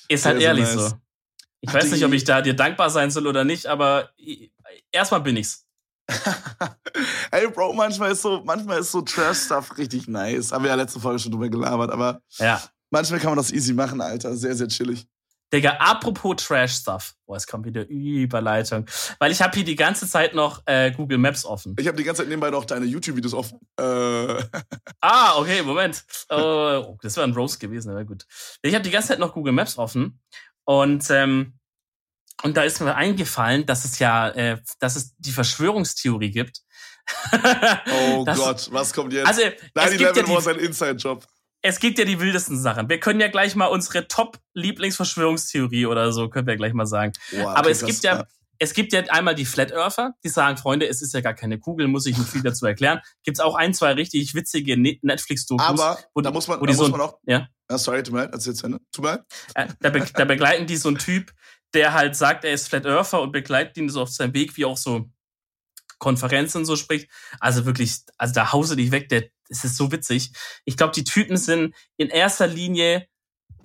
[0.09, 0.79] Ist halt ehrlich so.
[0.79, 0.89] Nice.
[0.89, 0.95] so.
[1.61, 4.11] Ich Ach, weiß nicht, ob ich da dir dankbar sein soll oder nicht, aber
[4.91, 5.65] erstmal bin ich's.
[7.31, 10.51] Ey, Bro, manchmal ist so, manchmal ist so Trash-Stuff richtig nice.
[10.51, 12.61] Haben wir ja letzte Folge schon drüber gelabert, aber ja.
[12.95, 14.35] Manchmal kann man das easy machen, Alter.
[14.37, 15.05] Sehr, sehr chillig.
[15.53, 17.13] Digga, apropos Trash-Stuff.
[17.25, 18.85] Boah, es kommt wieder Überleitung.
[19.19, 21.75] Weil ich habe hier die ganze Zeit noch äh, Google Maps offen.
[21.77, 23.59] Ich habe die ganze Zeit nebenbei noch deine YouTube-Videos offen.
[23.77, 23.83] Äh.
[25.01, 26.03] ah, okay, Moment.
[26.29, 28.25] Oh, das wäre ein Roast gewesen, aber gut.
[28.61, 30.21] Ich habe die ganze Zeit noch Google Maps offen.
[30.63, 31.59] Und, ähm,
[32.43, 36.61] und da ist mir eingefallen, dass es ja, äh, dass es die Verschwörungstheorie gibt.
[38.09, 39.27] oh das, Gott, was kommt jetzt?
[39.27, 41.25] Also, 9-11 ja war sein Inside-Job
[41.65, 42.89] es gibt ja die wildesten Sachen.
[42.89, 47.13] Wir können ja gleich mal unsere Top-Lieblingsverschwörungstheorie oder so, können wir gleich mal sagen.
[47.31, 48.25] Wow, Aber es gibt ja,
[48.59, 51.59] es gibt ja einmal die Flat Earther, die sagen, Freunde, es ist ja gar keine
[51.59, 52.99] Kugel, muss ich nicht viel dazu erklären.
[53.23, 55.65] Gibt's auch ein, zwei richtig witzige Netflix-Dokus.
[55.65, 57.47] Aber wo da muss man, wo da muss man auch, ja?
[57.69, 58.79] ja sorry, tut mir leid, erzähl's Ende.
[58.91, 59.21] Tut mir leid.
[59.55, 61.31] Äh, da, be da begleiten die so einen Typ,
[61.73, 64.65] der halt sagt, er ist Flat Earther und begleitet ihn so auf seinem Weg, wie
[64.65, 65.09] auch so
[65.97, 67.09] Konferenzen so spricht.
[67.39, 70.31] Also wirklich, also da hause dich weg, der, es ist so witzig.
[70.65, 73.07] Ich glaube, die Typen sind in erster Linie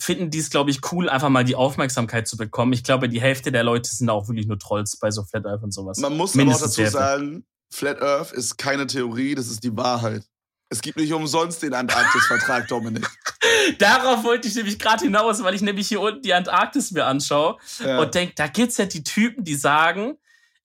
[0.02, 2.72] finden die es, glaube ich, cool, einfach mal die Aufmerksamkeit zu bekommen.
[2.72, 5.62] Ich glaube, die Hälfte der Leute sind auch wirklich nur Trolls bei so Flat Earth
[5.62, 5.98] und sowas.
[5.98, 10.24] Man muss aber auch dazu sagen, Flat Earth ist keine Theorie, das ist die Wahrheit.
[10.72, 13.06] Es gibt nicht umsonst den Antarktis-Vertrag, Dominik.
[13.78, 17.56] Darauf wollte ich nämlich gerade hinaus, weil ich nämlich hier unten die Antarktis mir anschaue
[17.80, 17.98] ja.
[18.00, 20.16] und denke, da gibt's ja die Typen, die sagen,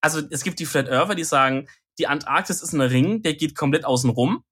[0.05, 3.55] also es gibt die Flat Earther, die sagen, die Antarktis ist ein Ring, der geht
[3.55, 4.43] komplett außen rum.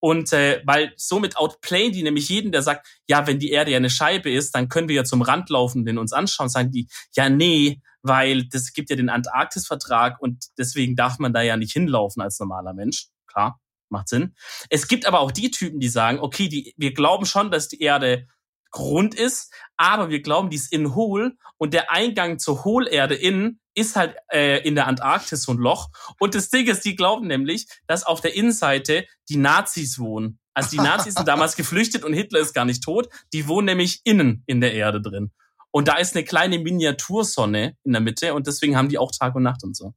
[0.00, 3.76] Und äh, weil somit outplayen die nämlich jeden, der sagt, ja, wenn die Erde ja
[3.76, 6.88] eine Scheibe ist, dann können wir ja zum Rand laufen, den uns anschauen, sagen die,
[7.14, 11.72] ja, nee, weil das gibt ja den Antarktis-Vertrag und deswegen darf man da ja nicht
[11.72, 13.06] hinlaufen als normaler Mensch.
[13.28, 14.34] Klar, macht Sinn.
[14.70, 17.80] Es gibt aber auch die Typen, die sagen, okay, die, wir glauben schon, dass die
[17.80, 18.26] Erde
[18.70, 23.60] Grund ist, aber wir glauben, die ist in hohl und der Eingang zur Hohlerde innen
[23.74, 25.88] ist halt äh, in der Antarktis so ein Loch.
[26.18, 30.38] Und das Ding ist, die glauben nämlich, dass auf der Innenseite die Nazis wohnen.
[30.54, 33.08] Also die Nazis sind damals geflüchtet und Hitler ist gar nicht tot.
[33.34, 35.30] Die wohnen nämlich innen in der Erde drin.
[35.70, 39.34] Und da ist eine kleine Miniatursonne in der Mitte und deswegen haben die auch Tag
[39.34, 39.92] und Nacht und so.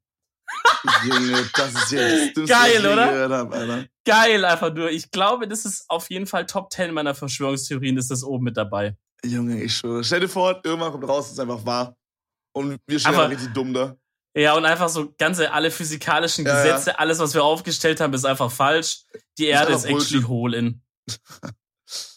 [1.06, 3.30] Junge, das ist jetzt das geil, oder?
[3.30, 4.90] Hab, geil, einfach nur.
[4.90, 8.58] Ich glaube, das ist auf jeden Fall Top 10 meiner Verschwörungstheorien, ist das oben mit
[8.58, 8.96] dabei.
[9.24, 10.04] Junge, ich schwöre.
[10.04, 11.96] Stell dir vor, irgendwann kommt raus, ist einfach wahr.
[12.54, 13.96] Und wir stehen einfach, richtig dumm da.
[14.36, 16.96] Ja, und einfach so ganze, alle physikalischen ja, Gesetze, ja.
[16.98, 19.04] alles, was wir aufgestellt haben, ist einfach falsch.
[19.38, 20.82] Die Erde ist, ist actually hohl in.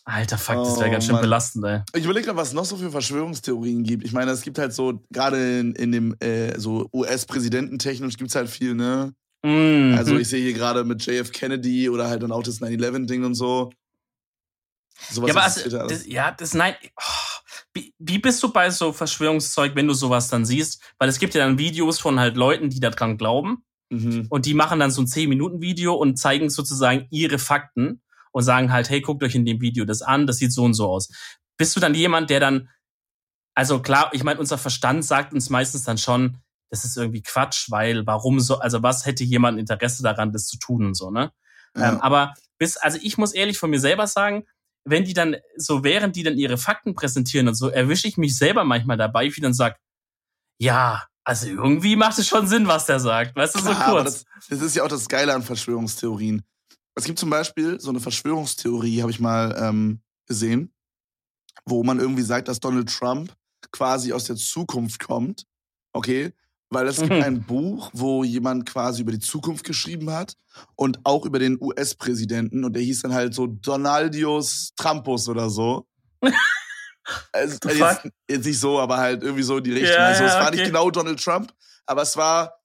[0.04, 1.22] Alter, fuck, das wäre oh, ganz schön Mann.
[1.22, 1.82] belastend, ey.
[1.94, 4.04] Ich überlege gerade, was es noch so für Verschwörungstheorien gibt.
[4.04, 8.36] Ich meine, es gibt halt so, gerade in, in dem äh, so US-Präsidententechnisch gibt es
[8.36, 9.14] halt viel, ne?
[9.42, 13.24] Mm Also ich sehe hier gerade mit JF Kennedy oder halt dann auch das 9-11-Ding
[13.24, 13.70] und so.
[15.10, 16.74] Sowas ja, aber also, das, ja, das nein.
[16.96, 17.32] Oh,
[17.74, 20.82] wie, wie bist du bei so Verschwörungszeug, wenn du sowas dann siehst?
[20.98, 23.64] Weil es gibt ja dann Videos von halt Leuten, die daran glauben.
[23.90, 24.26] Mhm.
[24.30, 28.00] Und die machen dann so ein 10-Minuten-Video und zeigen sozusagen ihre Fakten
[28.32, 30.74] und sagen halt, hey, guckt euch in dem Video das an, das sieht so und
[30.74, 31.10] so aus.
[31.56, 32.68] Bist du dann jemand, der dann,
[33.54, 36.38] also klar, ich meine, unser Verstand sagt uns meistens dann schon,
[36.72, 40.58] das ist irgendwie Quatsch, weil warum so, also was hätte jemand Interesse daran, das zu
[40.58, 41.30] tun und so, ne?
[41.76, 41.92] Ja.
[41.92, 44.44] Ähm, aber bis, also ich muss ehrlich von mir selber sagen,
[44.84, 48.38] wenn die dann, so während die dann ihre Fakten präsentieren und so, erwische ich mich
[48.38, 49.76] selber manchmal dabei, wie dann sag,
[50.58, 53.36] ja, also irgendwie macht es schon Sinn, was der sagt.
[53.36, 54.24] Weißt du, so Klar, kurz.
[54.34, 56.42] Das, das, ist ja auch das Geile an Verschwörungstheorien.
[56.94, 60.74] Es gibt zum Beispiel so eine Verschwörungstheorie, habe ich mal ähm, gesehen,
[61.66, 63.34] wo man irgendwie sagt, dass Donald Trump
[63.72, 65.44] quasi aus der Zukunft kommt.
[65.92, 66.32] Okay?
[66.72, 67.22] Weil es gibt mhm.
[67.22, 70.36] ein Buch, wo jemand quasi über die Zukunft geschrieben hat
[70.74, 75.86] und auch über den US-Präsidenten und der hieß dann halt so Donaldius Trumpus oder so.
[77.32, 79.92] also, jetzt, jetzt, nicht so, aber halt irgendwie so in die Richtung.
[79.92, 80.56] Ja, also es ja, war okay.
[80.56, 81.52] nicht genau Donald Trump,
[81.84, 82.58] aber es war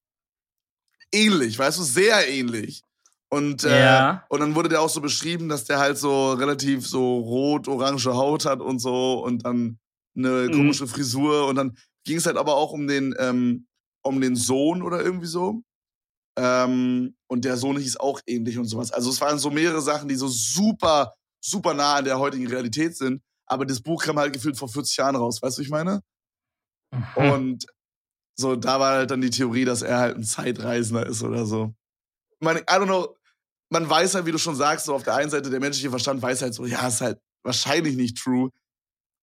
[1.12, 2.84] ähnlich, weißt du, sehr ähnlich.
[3.30, 4.26] Und, äh, ja.
[4.30, 8.46] und dann wurde der auch so beschrieben, dass der halt so relativ so rot-orange Haut
[8.46, 9.80] hat und so und dann
[10.16, 10.52] eine mhm.
[10.52, 10.90] komische mhm.
[10.90, 11.48] Frisur.
[11.48, 13.68] Und dann ging es halt aber auch um den, ähm,
[14.08, 15.62] um den Sohn oder irgendwie so.
[16.38, 18.92] Ähm, und der Sohn hieß auch ähnlich und sowas.
[18.92, 22.96] Also es waren so mehrere Sachen, die so super, super nah an der heutigen Realität
[22.96, 23.22] sind.
[23.50, 26.02] aber das Buch kam halt gefühlt vor 40 Jahren raus, weißt du, ich meine?
[26.92, 27.32] Mhm.
[27.32, 27.66] Und
[28.36, 31.74] so, da war halt dann die Theorie, dass er halt ein Zeitreisender ist oder so.
[32.40, 33.16] Man, I don't know,
[33.70, 36.22] man weiß halt, wie du schon sagst, so auf der einen Seite der menschliche Verstand
[36.22, 38.52] weiß halt so, ja, ist halt wahrscheinlich nicht true.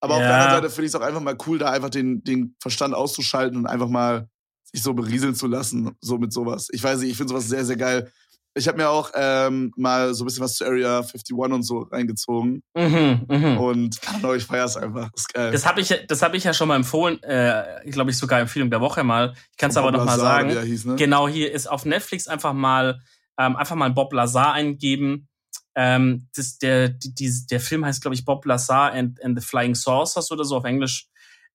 [0.00, 0.20] Aber ja.
[0.20, 2.56] auf der anderen Seite finde ich es auch einfach mal cool, da einfach den, den
[2.60, 4.28] Verstand auszuschalten und einfach mal
[4.74, 6.68] sich so berieseln zu lassen, so mit sowas.
[6.72, 8.10] Ich weiß nicht, ich finde sowas sehr, sehr geil.
[8.56, 11.80] Ich habe mir auch ähm, mal so ein bisschen was zu Area 51 und so
[11.90, 12.62] reingezogen.
[12.74, 13.56] Mhm, mh.
[13.56, 15.10] Und know, ich feier's einfach.
[15.12, 15.52] Das ist geil.
[15.52, 18.70] Das habe ich, das hab ich ja schon mal empfohlen, äh, glaube ich sogar Empfehlung
[18.70, 19.34] der Woche mal.
[19.52, 20.50] Ich kann es aber noch mal sagen.
[20.50, 20.96] Hieß, ne?
[20.96, 23.00] Genau, hier ist auf Netflix einfach mal,
[23.38, 25.28] ähm, einfach mal Bob Lazar eingeben.
[25.76, 29.74] Ähm, das, der, die, der Film heißt, glaube ich, Bob Lazar and, and the Flying
[29.74, 31.08] Saucers oder so auf Englisch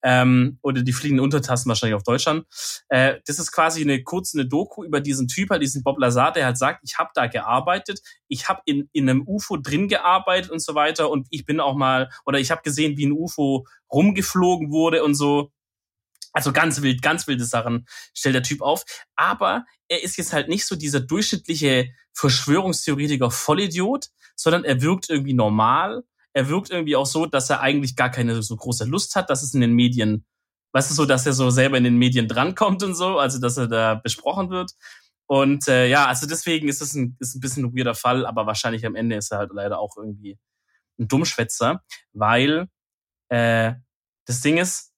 [0.03, 2.45] ähm, oder die fliegenden Untertassen wahrscheinlich auf Deutschland.
[2.89, 6.31] Äh, das ist quasi eine kurze eine Doku über diesen Typ, halt diesen Bob Lazar,
[6.31, 10.51] der halt sagt, ich habe da gearbeitet, ich habe in, in einem UFO drin gearbeitet
[10.51, 13.65] und so weiter und ich bin auch mal, oder ich habe gesehen, wie ein UFO
[13.91, 15.51] rumgeflogen wurde und so.
[16.31, 18.83] Also ganz wild, ganz wilde Sachen stellt der Typ auf.
[19.15, 25.33] Aber er ist jetzt halt nicht so dieser durchschnittliche Verschwörungstheoretiker Vollidiot, sondern er wirkt irgendwie
[25.33, 26.03] normal
[26.39, 29.43] er wirkt irgendwie auch so, dass er eigentlich gar keine so große Lust hat, dass
[29.43, 30.25] es in den Medien,
[30.71, 33.57] weißt du, so, dass er so selber in den Medien drankommt und so, also dass
[33.57, 34.71] er da besprochen wird.
[35.27, 38.47] Und äh, ja, also deswegen ist es ein, ist ein bisschen ein weirder Fall, aber
[38.47, 40.39] wahrscheinlich am Ende ist er halt leider auch irgendwie
[40.97, 41.83] ein Dummschwätzer,
[42.13, 42.69] weil
[43.27, 43.73] äh,
[44.25, 44.93] das Ding ist,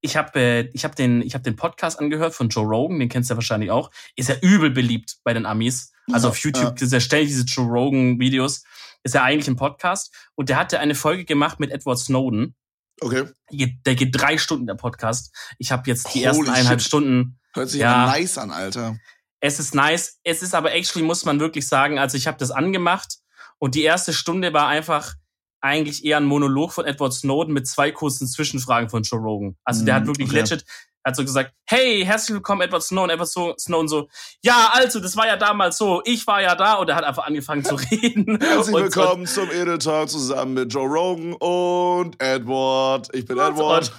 [0.00, 3.10] ich habe äh, ich hab den ich habe den Podcast angehört von Joe Rogan, den
[3.10, 5.92] kennst du ja wahrscheinlich auch, ist ja übel beliebt bei den Amis.
[6.10, 6.86] Also auf YouTube ja.
[6.86, 8.64] ist ständig diese Joe Rogan Videos
[9.02, 10.14] ist ja eigentlich ein Podcast.
[10.34, 12.54] Und der hatte eine Folge gemacht mit Edward Snowden.
[13.00, 13.24] Okay.
[13.50, 15.34] Der geht drei Stunden, der Podcast.
[15.58, 16.88] Ich habe jetzt die Holy ersten eineinhalb shit.
[16.88, 17.40] Stunden.
[17.54, 18.96] Hört sich ja nice an, Alter.
[19.40, 20.20] Es ist nice.
[20.22, 23.18] Es ist aber actually, muss man wirklich sagen, also ich habe das angemacht
[23.58, 25.14] und die erste Stunde war einfach
[25.60, 29.56] eigentlich eher ein Monolog von Edward Snowden mit zwei kurzen Zwischenfragen von Joe Rogan.
[29.64, 30.40] Also der hat mm, wirklich okay.
[30.40, 30.64] legit,
[31.04, 33.10] hat so gesagt, hey, herzlich willkommen, Edward Snowden.
[33.10, 33.28] Edward
[33.60, 34.08] Snowden so,
[34.42, 37.26] ja, also, das war ja damals so, ich war ja da und er hat einfach
[37.26, 38.38] angefangen zu reden.
[38.40, 43.08] herzlich und, willkommen und, zum Editor zusammen mit Joe Rogan und Edward.
[43.12, 43.92] Ich bin Edward.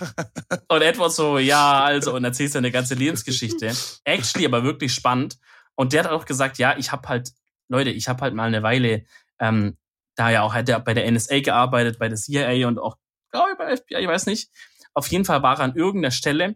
[0.49, 3.74] Und, und Edward so, ja, also, und erzählt seine ganze Lebensgeschichte.
[4.06, 5.38] Actually, aber wirklich spannend.
[5.76, 7.32] Und der hat auch gesagt, ja, ich habe halt,
[7.68, 9.06] Leute, ich habe halt mal eine Weile,
[9.39, 9.78] ähm,
[10.16, 12.97] da ja auch, hat er bei der NSA gearbeitet, bei der CIA und auch,
[13.32, 14.49] glaube ich, bei FBI, ich weiß nicht.
[14.93, 16.56] Auf jeden Fall war er an irgendeiner Stelle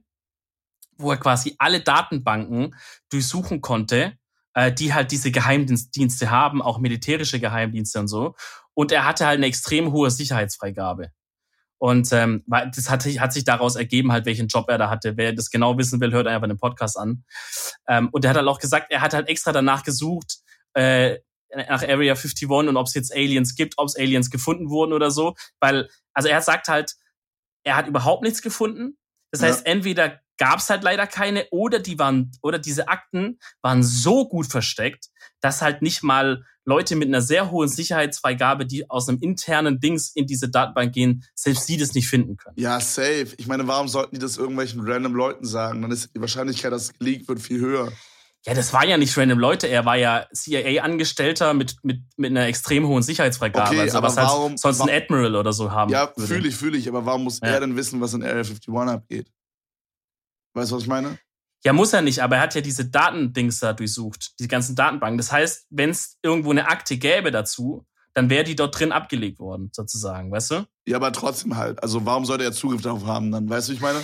[0.97, 2.75] wo er quasi alle Datenbanken
[3.09, 4.17] durchsuchen konnte,
[4.53, 8.35] äh, die halt diese Geheimdienste haben, auch militärische Geheimdienste und so.
[8.73, 11.11] Und er hatte halt eine extrem hohe Sicherheitsfreigabe.
[11.79, 15.15] Und ähm, das hat, hat sich daraus ergeben, halt, welchen Job er da hatte.
[15.15, 17.23] Wer das genau wissen will, hört einfach den Podcast an.
[17.87, 20.37] Ähm, und er hat halt auch gesagt, er hat halt extra danach gesucht,
[20.73, 21.19] äh,
[21.55, 25.11] nach Area 51 und ob es jetzt Aliens gibt, ob es Aliens gefunden wurden oder
[25.11, 25.35] so.
[25.59, 26.95] Weil, also er sagt halt,
[27.63, 28.97] er hat überhaupt nichts gefunden.
[29.31, 29.73] Das heißt, ja.
[29.73, 34.47] entweder gab es halt leider keine oder die waren oder diese Akten waren so gut
[34.47, 35.07] versteckt,
[35.41, 40.11] dass halt nicht mal Leute mit einer sehr hohen Sicherheitsfreigabe, die aus einem internen Dings
[40.13, 42.55] in diese Datenbank gehen, selbst sie das nicht finden können.
[42.59, 43.29] Ja, safe.
[43.37, 45.81] Ich meine, warum sollten die das irgendwelchen random Leuten sagen?
[45.81, 47.93] Dann ist die Wahrscheinlichkeit, dass es geleakt wird, viel höher.
[48.45, 49.67] Ja, das war ja nicht random Leute.
[49.67, 53.69] Er war ja CIA-Angestellter mit, mit, mit einer extrem hohen Sicherheitsfreigabe.
[53.69, 55.91] Okay, also, aber was warum, halt sonst ein Admiral oder so haben.
[55.91, 56.87] Ja, fühle ich, fühle ich.
[56.89, 57.47] Aber warum muss ja.
[57.47, 59.31] er denn wissen, was in Area 51 abgeht?
[60.57, 61.19] Weißt du, was ich meine?
[61.63, 65.17] Ja, muss er nicht, aber er hat ja diese Datendings da durchsucht, die ganzen Datenbanken.
[65.17, 69.37] Das heißt, wenn es irgendwo eine Akte gäbe dazu, dann wäre die dort drin abgelegt
[69.37, 70.67] worden, sozusagen, weißt du?
[70.87, 71.81] Ja, aber trotzdem halt.
[71.83, 73.47] Also warum sollte er Zugriff darauf haben dann?
[73.47, 73.99] Weißt du, ich meine?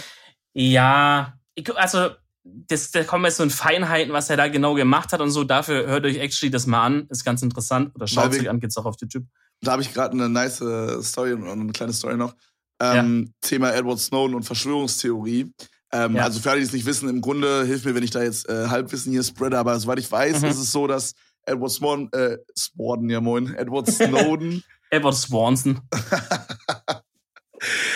[0.53, 2.09] Ja, ich, also
[2.43, 5.43] das, da kommen jetzt so in Feinheiten, was er da genau gemacht hat und so.
[5.43, 7.07] Dafür hört euch actually das mal an.
[7.09, 7.95] Ist ganz interessant.
[7.95, 9.25] Oder schaut sich an, geht's auch auf YouTube.
[9.61, 10.63] Da habe ich gerade eine nice
[11.01, 12.35] Story und eine kleine Story noch.
[12.79, 13.33] Ähm, ja.
[13.41, 15.51] Thema Edward Snowden und Verschwörungstheorie.
[15.93, 16.23] Ähm, ja.
[16.23, 18.49] Also für alle, die es nicht wissen, im Grunde hilft mir, wenn ich da jetzt
[18.49, 20.47] äh, Halbwissen hier spreade, aber soweit ich weiß, mhm.
[20.47, 21.13] ist es so, dass
[21.45, 24.63] Edward Snowden, äh, Snowden, ja moin, Edward Snowden.
[24.89, 25.81] Edward Swanson.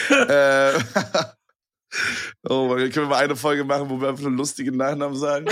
[0.09, 0.73] äh,
[2.49, 5.17] oh mein Gott, können wir mal eine Folge machen, wo wir einfach einen lustigen Nachnamen
[5.17, 5.47] sagen?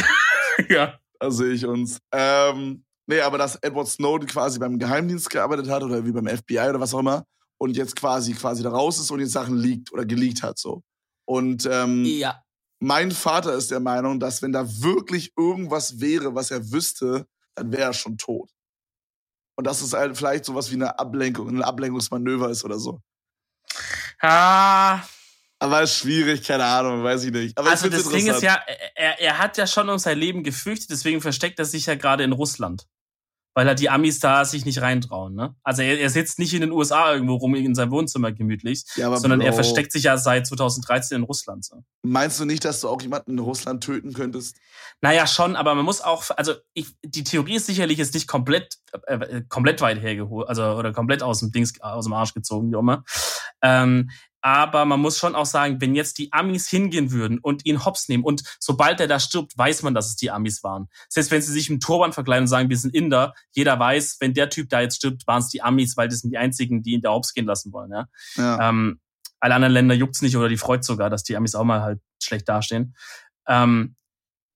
[0.69, 0.99] ja.
[1.19, 1.99] Da sehe ich uns.
[2.11, 6.69] Ähm, nee, aber dass Edward Snowden quasi beim Geheimdienst gearbeitet hat oder wie beim FBI
[6.69, 7.25] oder was auch immer
[7.57, 10.83] und jetzt quasi quasi da raus ist und jetzt Sachen liegt oder geleakt hat so.
[11.25, 12.43] Und ähm, ja.
[12.79, 17.71] mein Vater ist der Meinung, dass wenn da wirklich irgendwas wäre, was er wüsste, dann
[17.71, 18.51] wäre er schon tot.
[19.57, 23.01] Und dass es halt vielleicht sowas wie eine Ablenkung, ein Ablenkungsmanöver ist oder so.
[24.21, 25.01] Ah.
[25.59, 27.57] Aber ist schwierig, keine Ahnung, weiß ich nicht.
[27.57, 28.61] Aber also das Ding ist ja,
[28.95, 32.23] er, er hat ja schon um sein Leben gefürchtet, deswegen versteckt er sich ja gerade
[32.23, 32.85] in Russland.
[33.55, 35.33] Weil er die Amis da sich nicht reintrauen.
[35.33, 35.55] Ne?
[35.63, 39.15] Also er, er sitzt nicht in den USA irgendwo rum in seinem Wohnzimmer gemütlich, ja,
[39.15, 41.63] sondern Bro, er versteckt sich ja seit 2013 in Russland.
[41.63, 41.83] So.
[42.03, 44.57] Meinst du nicht, dass du auch jemanden in Russland töten könntest?
[45.01, 48.75] Naja, schon, aber man muss auch, also ich, die Theorie ist sicherlich jetzt nicht komplett,
[49.07, 52.75] äh, komplett weit hergeholt, also oder komplett aus dem Dings, aus dem Arsch gezogen, wie
[52.75, 53.05] auch immer.
[53.61, 54.09] Ähm,
[54.45, 58.09] aber man muss schon auch sagen, wenn jetzt die Amis hingehen würden und ihn hops
[58.09, 60.87] nehmen und sobald er da stirbt, weiß man, dass es die Amis waren.
[61.09, 64.35] Selbst wenn sie sich im Turban verkleiden und sagen, wir sind Inder, jeder weiß, wenn
[64.35, 66.91] der Typ da jetzt stirbt, waren es die Amis, weil das sind die einzigen, die
[66.91, 67.91] ihn da hops gehen lassen wollen.
[67.91, 68.05] Ja?
[68.35, 68.69] ja.
[68.69, 68.99] Ähm,
[69.39, 71.99] alle anderen Länder juckt's nicht oder die freut sogar, dass die Amis auch mal halt
[72.21, 72.95] schlecht dastehen.
[73.47, 73.95] Ähm,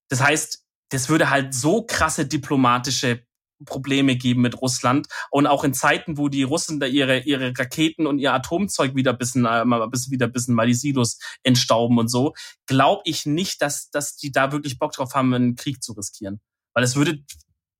[0.08, 3.26] das heißt, das würde halt so krasse diplomatische
[3.66, 5.08] Probleme geben mit Russland.
[5.32, 9.14] Und auch in Zeiten, wo die Russen da ihre, ihre Raketen und ihr Atomzeug wieder
[9.14, 12.34] bisschen, äh, bisschen, wieder bisschen mal die Silos entstauben und so,
[12.66, 16.40] glaube ich nicht, dass, dass die da wirklich Bock drauf haben, einen Krieg zu riskieren.
[16.74, 17.20] Weil es würde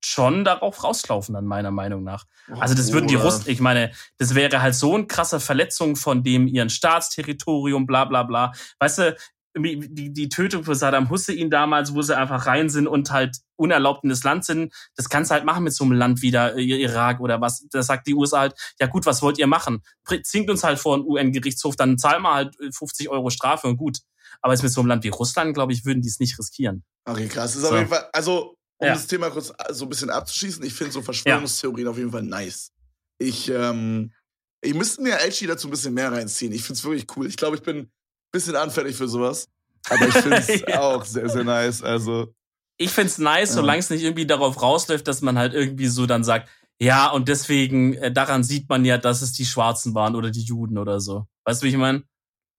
[0.04, 2.26] schon darauf rauslaufen, dann meiner Meinung nach.
[2.48, 6.24] Also das würden die Russen, ich meine, das wäre halt so eine krasse Verletzung von
[6.24, 8.54] dem ihren Staatsterritorium, bla bla bla.
[8.80, 9.18] Weißt du,
[9.58, 14.04] die, die Tötung für Saddam Hussein damals, wo sie einfach rein sind und halt unerlaubt
[14.04, 16.56] in das Land sind, das kannst du halt machen mit so einem Land wie der
[16.56, 17.66] äh, Irak oder was.
[17.70, 19.84] Da sagt die USA halt, ja gut, was wollt ihr machen?
[20.24, 23.78] Zwingt uns halt vor einen UN-Gerichtshof, dann zahlen wir halt 50 äh, Euro Strafe und
[23.78, 24.00] gut.
[24.42, 26.84] Aber jetzt mit so einem Land wie Russland, glaube ich, würden die es nicht riskieren.
[27.06, 27.54] Okay, krass.
[27.54, 27.70] Das ist so.
[27.70, 28.94] auf jeden Fall, also, um ja.
[28.94, 31.92] das Thema kurz äh, so ein bisschen abzuschließen, ich finde so Verschwörungstheorien ja.
[31.92, 32.72] auf jeden Fall nice.
[33.18, 34.14] Ich, ähm,
[34.62, 36.54] ich müsste mir Elchi dazu ein bisschen mehr reinziehen.
[36.54, 37.28] Ich finde es wirklich cool.
[37.28, 37.92] Ich glaube, ich bin
[38.32, 39.48] bisschen anfällig für sowas.
[39.90, 40.82] Aber ich finde es ja.
[40.82, 41.82] auch sehr, sehr nice.
[41.82, 42.34] Also.
[42.82, 43.56] Ich finde es nice, ja.
[43.56, 46.50] solange es nicht irgendwie darauf rausläuft, dass man halt irgendwie so dann sagt,
[46.82, 50.44] ja, und deswegen, äh, daran sieht man ja, dass es die Schwarzen waren oder die
[50.44, 51.28] Juden oder so.
[51.44, 52.04] Weißt du, wie ich meine?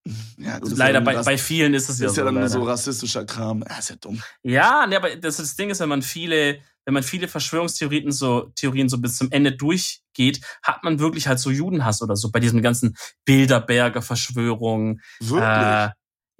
[0.38, 2.12] Ja, leider, bei, bei vielen ist es ja so.
[2.12, 2.48] Ist ja dann leider.
[2.48, 3.62] so rassistischer Kram.
[3.68, 4.22] Ja, ist ja dumm.
[4.42, 8.50] Ja, ne, aber das, das Ding ist, wenn man viele, wenn man viele Verschwörungstheorien so,
[8.54, 12.40] Theorien so bis zum Ende durchgeht, hat man wirklich halt so Judenhass oder so bei
[12.40, 12.96] diesen ganzen
[13.26, 15.02] Bilderberger Verschwörungen.
[15.20, 15.42] Wirklich?
[15.42, 15.90] Äh,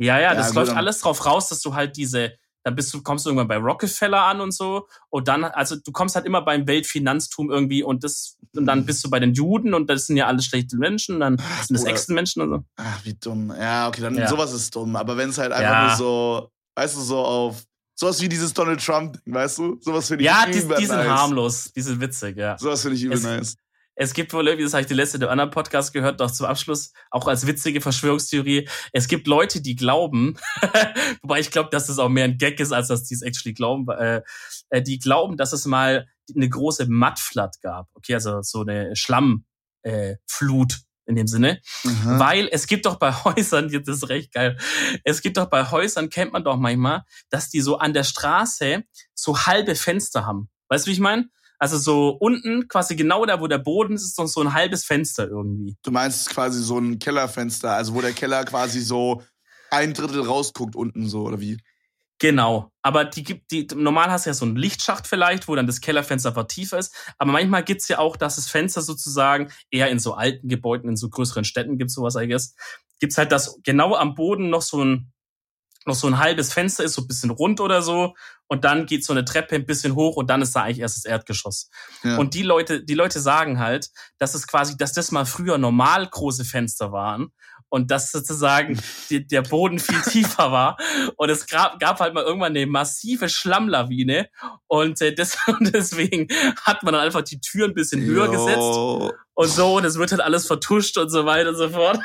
[0.03, 2.33] ja, ja, das ja, läuft alles drauf raus, dass du halt diese,
[2.63, 4.87] dann bist du, kommst du irgendwann bei Rockefeller an und so.
[5.09, 9.05] Und dann, also du kommst halt immer beim Weltfinanztum irgendwie und das, und dann bist
[9.05, 12.13] du bei den Juden und das sind ja alles schlechte Menschen, dann sind das echte
[12.13, 12.65] Menschen und so.
[12.77, 13.53] Ach, wie dumm.
[13.59, 14.29] Ja, okay, dann ja.
[14.29, 14.97] sowas ist dumm.
[14.97, 15.87] Aber wenn es halt einfach ja.
[15.87, 19.79] nur so, weißt du, so auf sowas wie dieses Donald Trump, weißt du?
[19.81, 21.09] Sowas finde ich Ja, die, die sind nice.
[21.09, 22.59] harmlos, die sind witzig, ja.
[22.59, 23.57] Sowas finde ich übel es, nice.
[24.01, 26.47] Es gibt wohl irgendwie, das habe ich die letzte der anderen Podcast gehört, noch zum
[26.47, 28.67] Abschluss, auch als witzige Verschwörungstheorie.
[28.95, 30.39] Es gibt Leute, die glauben,
[31.23, 33.53] wobei ich glaube, dass das auch mehr ein Gag ist, als dass die es actually
[33.53, 34.23] glauben, äh,
[34.71, 37.89] äh, die glauben, dass es mal eine große Mudflood gab.
[37.93, 39.45] Okay, also so eine Schlammflut.
[39.83, 41.61] Äh, Flut in dem Sinne.
[41.85, 42.19] Mhm.
[42.19, 44.57] Weil es gibt doch bei Häusern, jetzt ist recht geil,
[45.05, 48.83] es gibt doch bei Häusern, kennt man doch manchmal, dass die so an der Straße
[49.15, 50.49] so halbe Fenster haben.
[50.69, 51.29] Weißt du, wie ich meine?
[51.61, 54.85] Also so unten, quasi genau da, wo der Boden ist, ist noch so ein halbes
[54.85, 55.77] Fenster irgendwie.
[55.83, 59.23] Du meinst quasi so ein Kellerfenster, also wo der Keller quasi so
[59.71, 61.59] ein Drittel rausguckt unten so, oder wie?
[62.19, 62.71] Genau.
[62.83, 65.81] Aber die gibt, die, normal hast du ja so einen Lichtschacht vielleicht, wo dann das
[65.81, 66.95] Kellerfenster vertiefer ist.
[67.19, 70.97] Aber manchmal gibt's ja auch, dass das Fenster sozusagen eher in so alten Gebäuden, in
[70.97, 72.55] so größeren Städten gibt's sowas, I guess.
[73.01, 75.10] Gibt's halt, dass genau am Boden noch so ein,
[75.87, 78.14] noch so ein halbes Fenster ist, so ein bisschen rund oder so.
[78.49, 80.97] Und dann geht so eine Treppe ein bisschen hoch und dann ist da eigentlich erst
[80.97, 81.70] das Erdgeschoss.
[82.03, 82.16] Ja.
[82.16, 86.09] Und die Leute, die Leute sagen halt, dass es quasi, dass das mal früher normal
[86.09, 87.28] große Fenster waren
[87.68, 88.78] und dass sozusagen
[89.11, 90.76] die, der Boden viel tiefer war.
[91.16, 94.28] Und es gab, gab halt mal irgendwann eine massive Schlammlawine
[94.66, 96.26] und, äh, das, und deswegen
[96.62, 98.33] hat man dann einfach die Tür ein bisschen höher Yo.
[98.33, 102.01] gesetzt und so und es wird halt alles vertuscht und so weiter und so fort.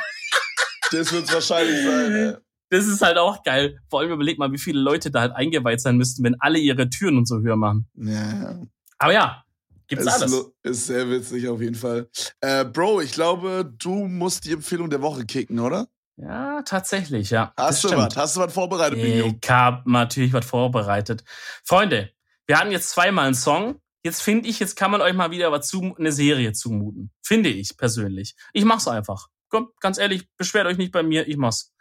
[0.92, 2.45] Das wird wahrscheinlich sein, ey
[2.76, 3.80] das ist halt auch geil.
[3.90, 6.90] Vor allem überleg mal, wie viele Leute da halt eingeweiht sein müssten, wenn alle ihre
[6.90, 7.88] Türen und so höher machen.
[7.96, 8.60] Ja.
[8.98, 9.44] Aber ja,
[9.88, 10.52] gibt's ist, alles.
[10.64, 12.10] Ist sehr witzig auf jeden Fall.
[12.42, 15.88] Äh, Bro, ich glaube, du musst die Empfehlung der Woche kicken, oder?
[16.18, 17.54] Ja, tatsächlich, ja.
[17.58, 18.16] Hast du was?
[18.16, 21.24] Hast du was vorbereitet, Ich hab natürlich was vorbereitet.
[21.64, 22.12] Freunde,
[22.48, 23.82] wir hatten jetzt zweimal einen Song.
[24.04, 27.12] Jetzt finde ich, jetzt kann man euch mal wieder was zu, eine Serie zumuten.
[27.22, 28.36] Finde ich persönlich.
[28.54, 29.28] Ich mach's einfach.
[29.50, 31.74] Komm, ganz ehrlich, beschwert euch nicht bei mir, ich mach's.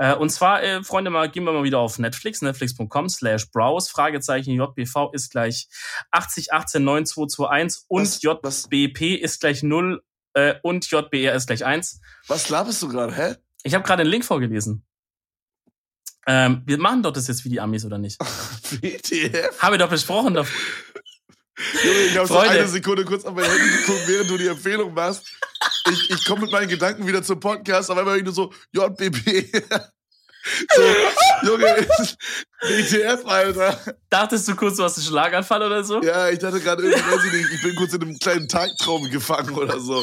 [0.00, 3.90] Äh, und zwar, äh, Freunde, mal gehen wir mal wieder auf Netflix, netflix.com slash browse,
[3.90, 5.68] Fragezeichen JBV ist gleich
[6.12, 9.20] 8018921 und was, JBP was?
[9.20, 12.00] ist gleich 0 äh, und JBR ist gleich 1.
[12.28, 13.34] Was laberst du gerade, hä?
[13.62, 14.86] Ich habe gerade den Link vorgelesen.
[16.26, 18.18] Ähm, wir machen doch das jetzt wie die Amis, oder nicht?
[18.80, 19.58] WTF?
[19.58, 20.32] Habe ich doch besprochen.
[20.32, 20.46] Doch.
[21.84, 24.94] Junge, ich habe so eine Sekunde kurz auf mein Handy geguckt, während du die Empfehlung
[24.94, 25.26] machst.
[25.88, 29.50] Ich, ich komme mit meinen Gedanken wieder zum Podcast, aber immer nur so, JBB.
[30.74, 30.82] So,
[31.50, 31.86] Junge,
[32.62, 33.78] ETF, Alter.
[34.08, 36.02] Dachtest du kurz, du hast einen Schlaganfall oder so?
[36.02, 39.10] Ja, ich dachte gerade irgendwie, weiß ich nicht, ich bin kurz in einem kleinen Tagtraum
[39.10, 40.02] gefangen oder so.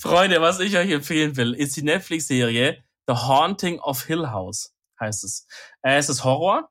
[0.00, 5.24] Freunde, was ich euch empfehlen will, ist die Netflix-Serie The Haunting of Hill House, heißt
[5.24, 5.46] es.
[5.82, 6.70] Äh, es ist Horror.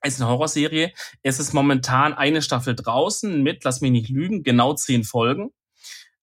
[0.00, 0.92] Es ist eine Horrorserie.
[1.22, 5.50] Es ist momentan eine Staffel draußen mit, lass mich nicht lügen, genau zehn Folgen.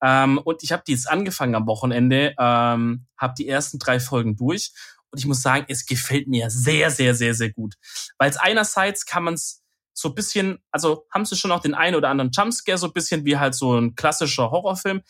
[0.03, 4.35] Ähm, und ich habe die jetzt angefangen am Wochenende, ähm, habe die ersten drei Folgen
[4.35, 4.71] durch.
[5.11, 7.75] Und ich muss sagen, es gefällt mir sehr, sehr, sehr, sehr gut.
[8.17, 9.61] Weil es einerseits kann man es
[9.93, 12.93] so ein bisschen, also haben sie schon auch den einen oder anderen Jumpscare, so ein
[12.93, 15.01] bisschen wie halt so ein klassischer Horrorfilm.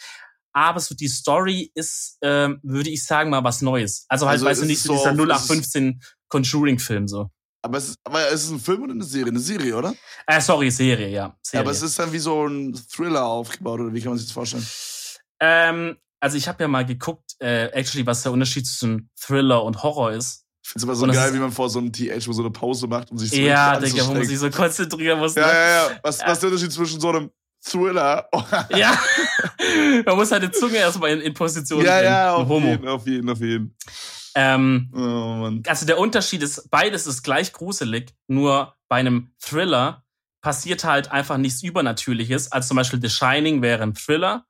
[0.53, 4.05] Aber so die Story ist, ähm, würde ich sagen, mal was Neues.
[4.09, 7.29] Also halt, also weißt du, nicht so dieser 0815 Conjuring-Film so.
[7.63, 9.29] Aber es, ist, aber es ist ein Film oder eine Serie?
[9.29, 9.93] Eine Serie, oder?
[10.25, 11.35] Äh, sorry, Serie, ja.
[11.43, 11.63] Serie.
[11.63, 14.33] aber es ist dann wie so ein Thriller aufgebaut, oder wie kann man sich das
[14.33, 14.65] vorstellen?
[15.39, 19.83] Ähm, also ich habe ja mal geguckt, äh, actually, was der Unterschied zwischen Thriller und
[19.83, 20.45] Horror ist.
[20.63, 22.43] Ich finde es immer so und geil, wie man vor so einem TH wo so
[22.43, 25.35] eine Pause macht und sich so Ja, Digga, wo man sich so konzentrieren muss.
[25.35, 25.53] Ja, ne?
[25.53, 25.99] ja, ja.
[26.03, 27.31] Was, was ist der Unterschied zwischen so einem
[27.63, 28.27] Thriller.
[28.75, 28.99] ja.
[30.05, 32.05] Man muss halt die Zunge erstmal in, in Position Ja, bringen.
[32.05, 33.75] ja, auf jeden, auf jeden, auf jeden.
[34.35, 40.03] Ähm, oh, also der Unterschied ist, beides ist gleich gruselig, nur bei einem Thriller
[40.41, 42.51] passiert halt einfach nichts Übernatürliches.
[42.51, 44.45] als zum Beispiel The Shining wäre ein Thriller.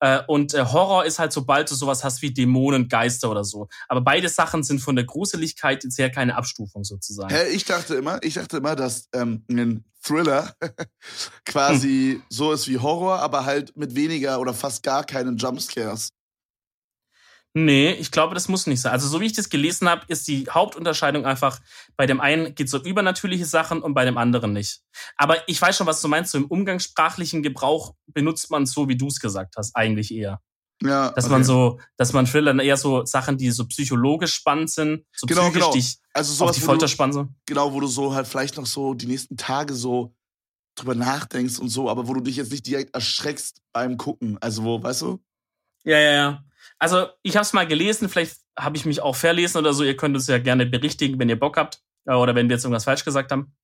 [0.00, 3.68] Äh, und äh, Horror ist halt, sobald du sowas hast wie Dämonen, Geister oder so.
[3.88, 7.34] Aber beide Sachen sind von der Gruseligkeit jetzt her keine Abstufung sozusagen.
[7.34, 10.54] Hä, ich dachte immer, ich dachte immer, dass ähm, ein Thriller
[11.46, 12.22] quasi hm.
[12.28, 16.10] so ist wie Horror, aber halt mit weniger oder fast gar keinen Jumpscares.
[17.58, 18.92] Nee, ich glaube, das muss nicht sein.
[18.92, 21.58] Also so wie ich das gelesen habe, ist die Hauptunterscheidung einfach,
[21.96, 24.82] bei dem einen geht es um übernatürliche Sachen und bei dem anderen nicht.
[25.16, 26.32] Aber ich weiß schon, was du meinst.
[26.32, 30.42] So im umgangssprachlichen Gebrauch benutzt man so, wie du es gesagt hast, eigentlich eher.
[30.82, 31.32] Ja, dass okay.
[31.32, 35.44] man so, dass man Thriller eher so Sachen, die so psychologisch spannend sind, so genau,
[35.44, 35.72] psychisch genau.
[35.72, 37.14] dich also sowas, auf die Folter spannen.
[37.14, 37.28] So.
[37.46, 40.14] Genau, wo du so halt vielleicht noch so die nächsten Tage so
[40.74, 44.36] drüber nachdenkst und so, aber wo du dich jetzt nicht direkt erschreckst beim Gucken.
[44.42, 45.24] Also wo, weißt du?
[45.84, 46.44] Ja, ja, ja.
[46.78, 49.84] Also ich habe es mal gelesen, vielleicht habe ich mich auch verlesen oder so.
[49.84, 52.64] Ihr könnt uns ja gerne berichtigen, wenn ihr Bock habt äh, oder wenn wir jetzt
[52.64, 53.54] irgendwas falsch gesagt haben.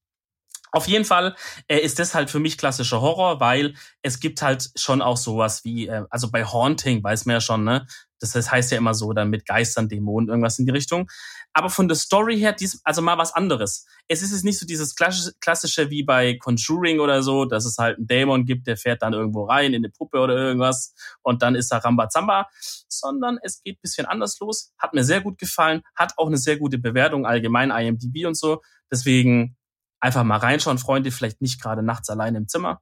[0.72, 1.36] Auf jeden Fall
[1.68, 5.64] äh, ist das halt für mich klassischer Horror, weil es gibt halt schon auch sowas
[5.64, 7.86] wie, äh, also bei Haunting weiß man ja schon, ne?
[8.20, 11.10] Das heißt ja immer so, dann mit Geistern, Dämonen, irgendwas in die Richtung.
[11.52, 13.84] Aber von der Story her, dies, also mal was anderes.
[14.06, 17.98] Es ist jetzt nicht so dieses klassische wie bei Conjuring oder so, dass es halt
[17.98, 21.56] einen Dämon gibt, der fährt dann irgendwo rein in eine Puppe oder irgendwas und dann
[21.56, 22.48] ist er Rambazamba,
[22.88, 24.72] sondern es geht bisschen anders los.
[24.78, 28.62] Hat mir sehr gut gefallen, hat auch eine sehr gute Bewertung allgemein, IMDb und so.
[28.90, 29.56] Deswegen
[30.02, 32.80] einfach mal reinschauen, Freunde, vielleicht nicht gerade nachts allein im Zimmer,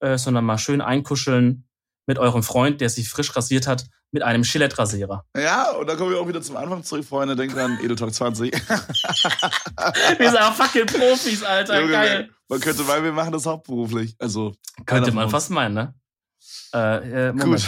[0.00, 1.66] äh, sondern mal schön einkuscheln
[2.06, 5.24] mit eurem Freund, der sich frisch rasiert hat, mit einem Gillette-Rasierer.
[5.36, 7.36] Ja, und dann kommen wir auch wieder zum Anfang zurück, Freunde.
[7.36, 8.52] Denkt an Edeltalk 20.
[8.52, 11.80] wir sind auch fucking Profis, Alter.
[11.80, 12.30] Junge, Geil.
[12.48, 14.16] Man könnte meinen, wir machen das hauptberuflich.
[14.18, 14.56] Also.
[14.86, 15.94] Könnte man fast meinen, ne?
[16.74, 17.64] Äh, äh, Gut.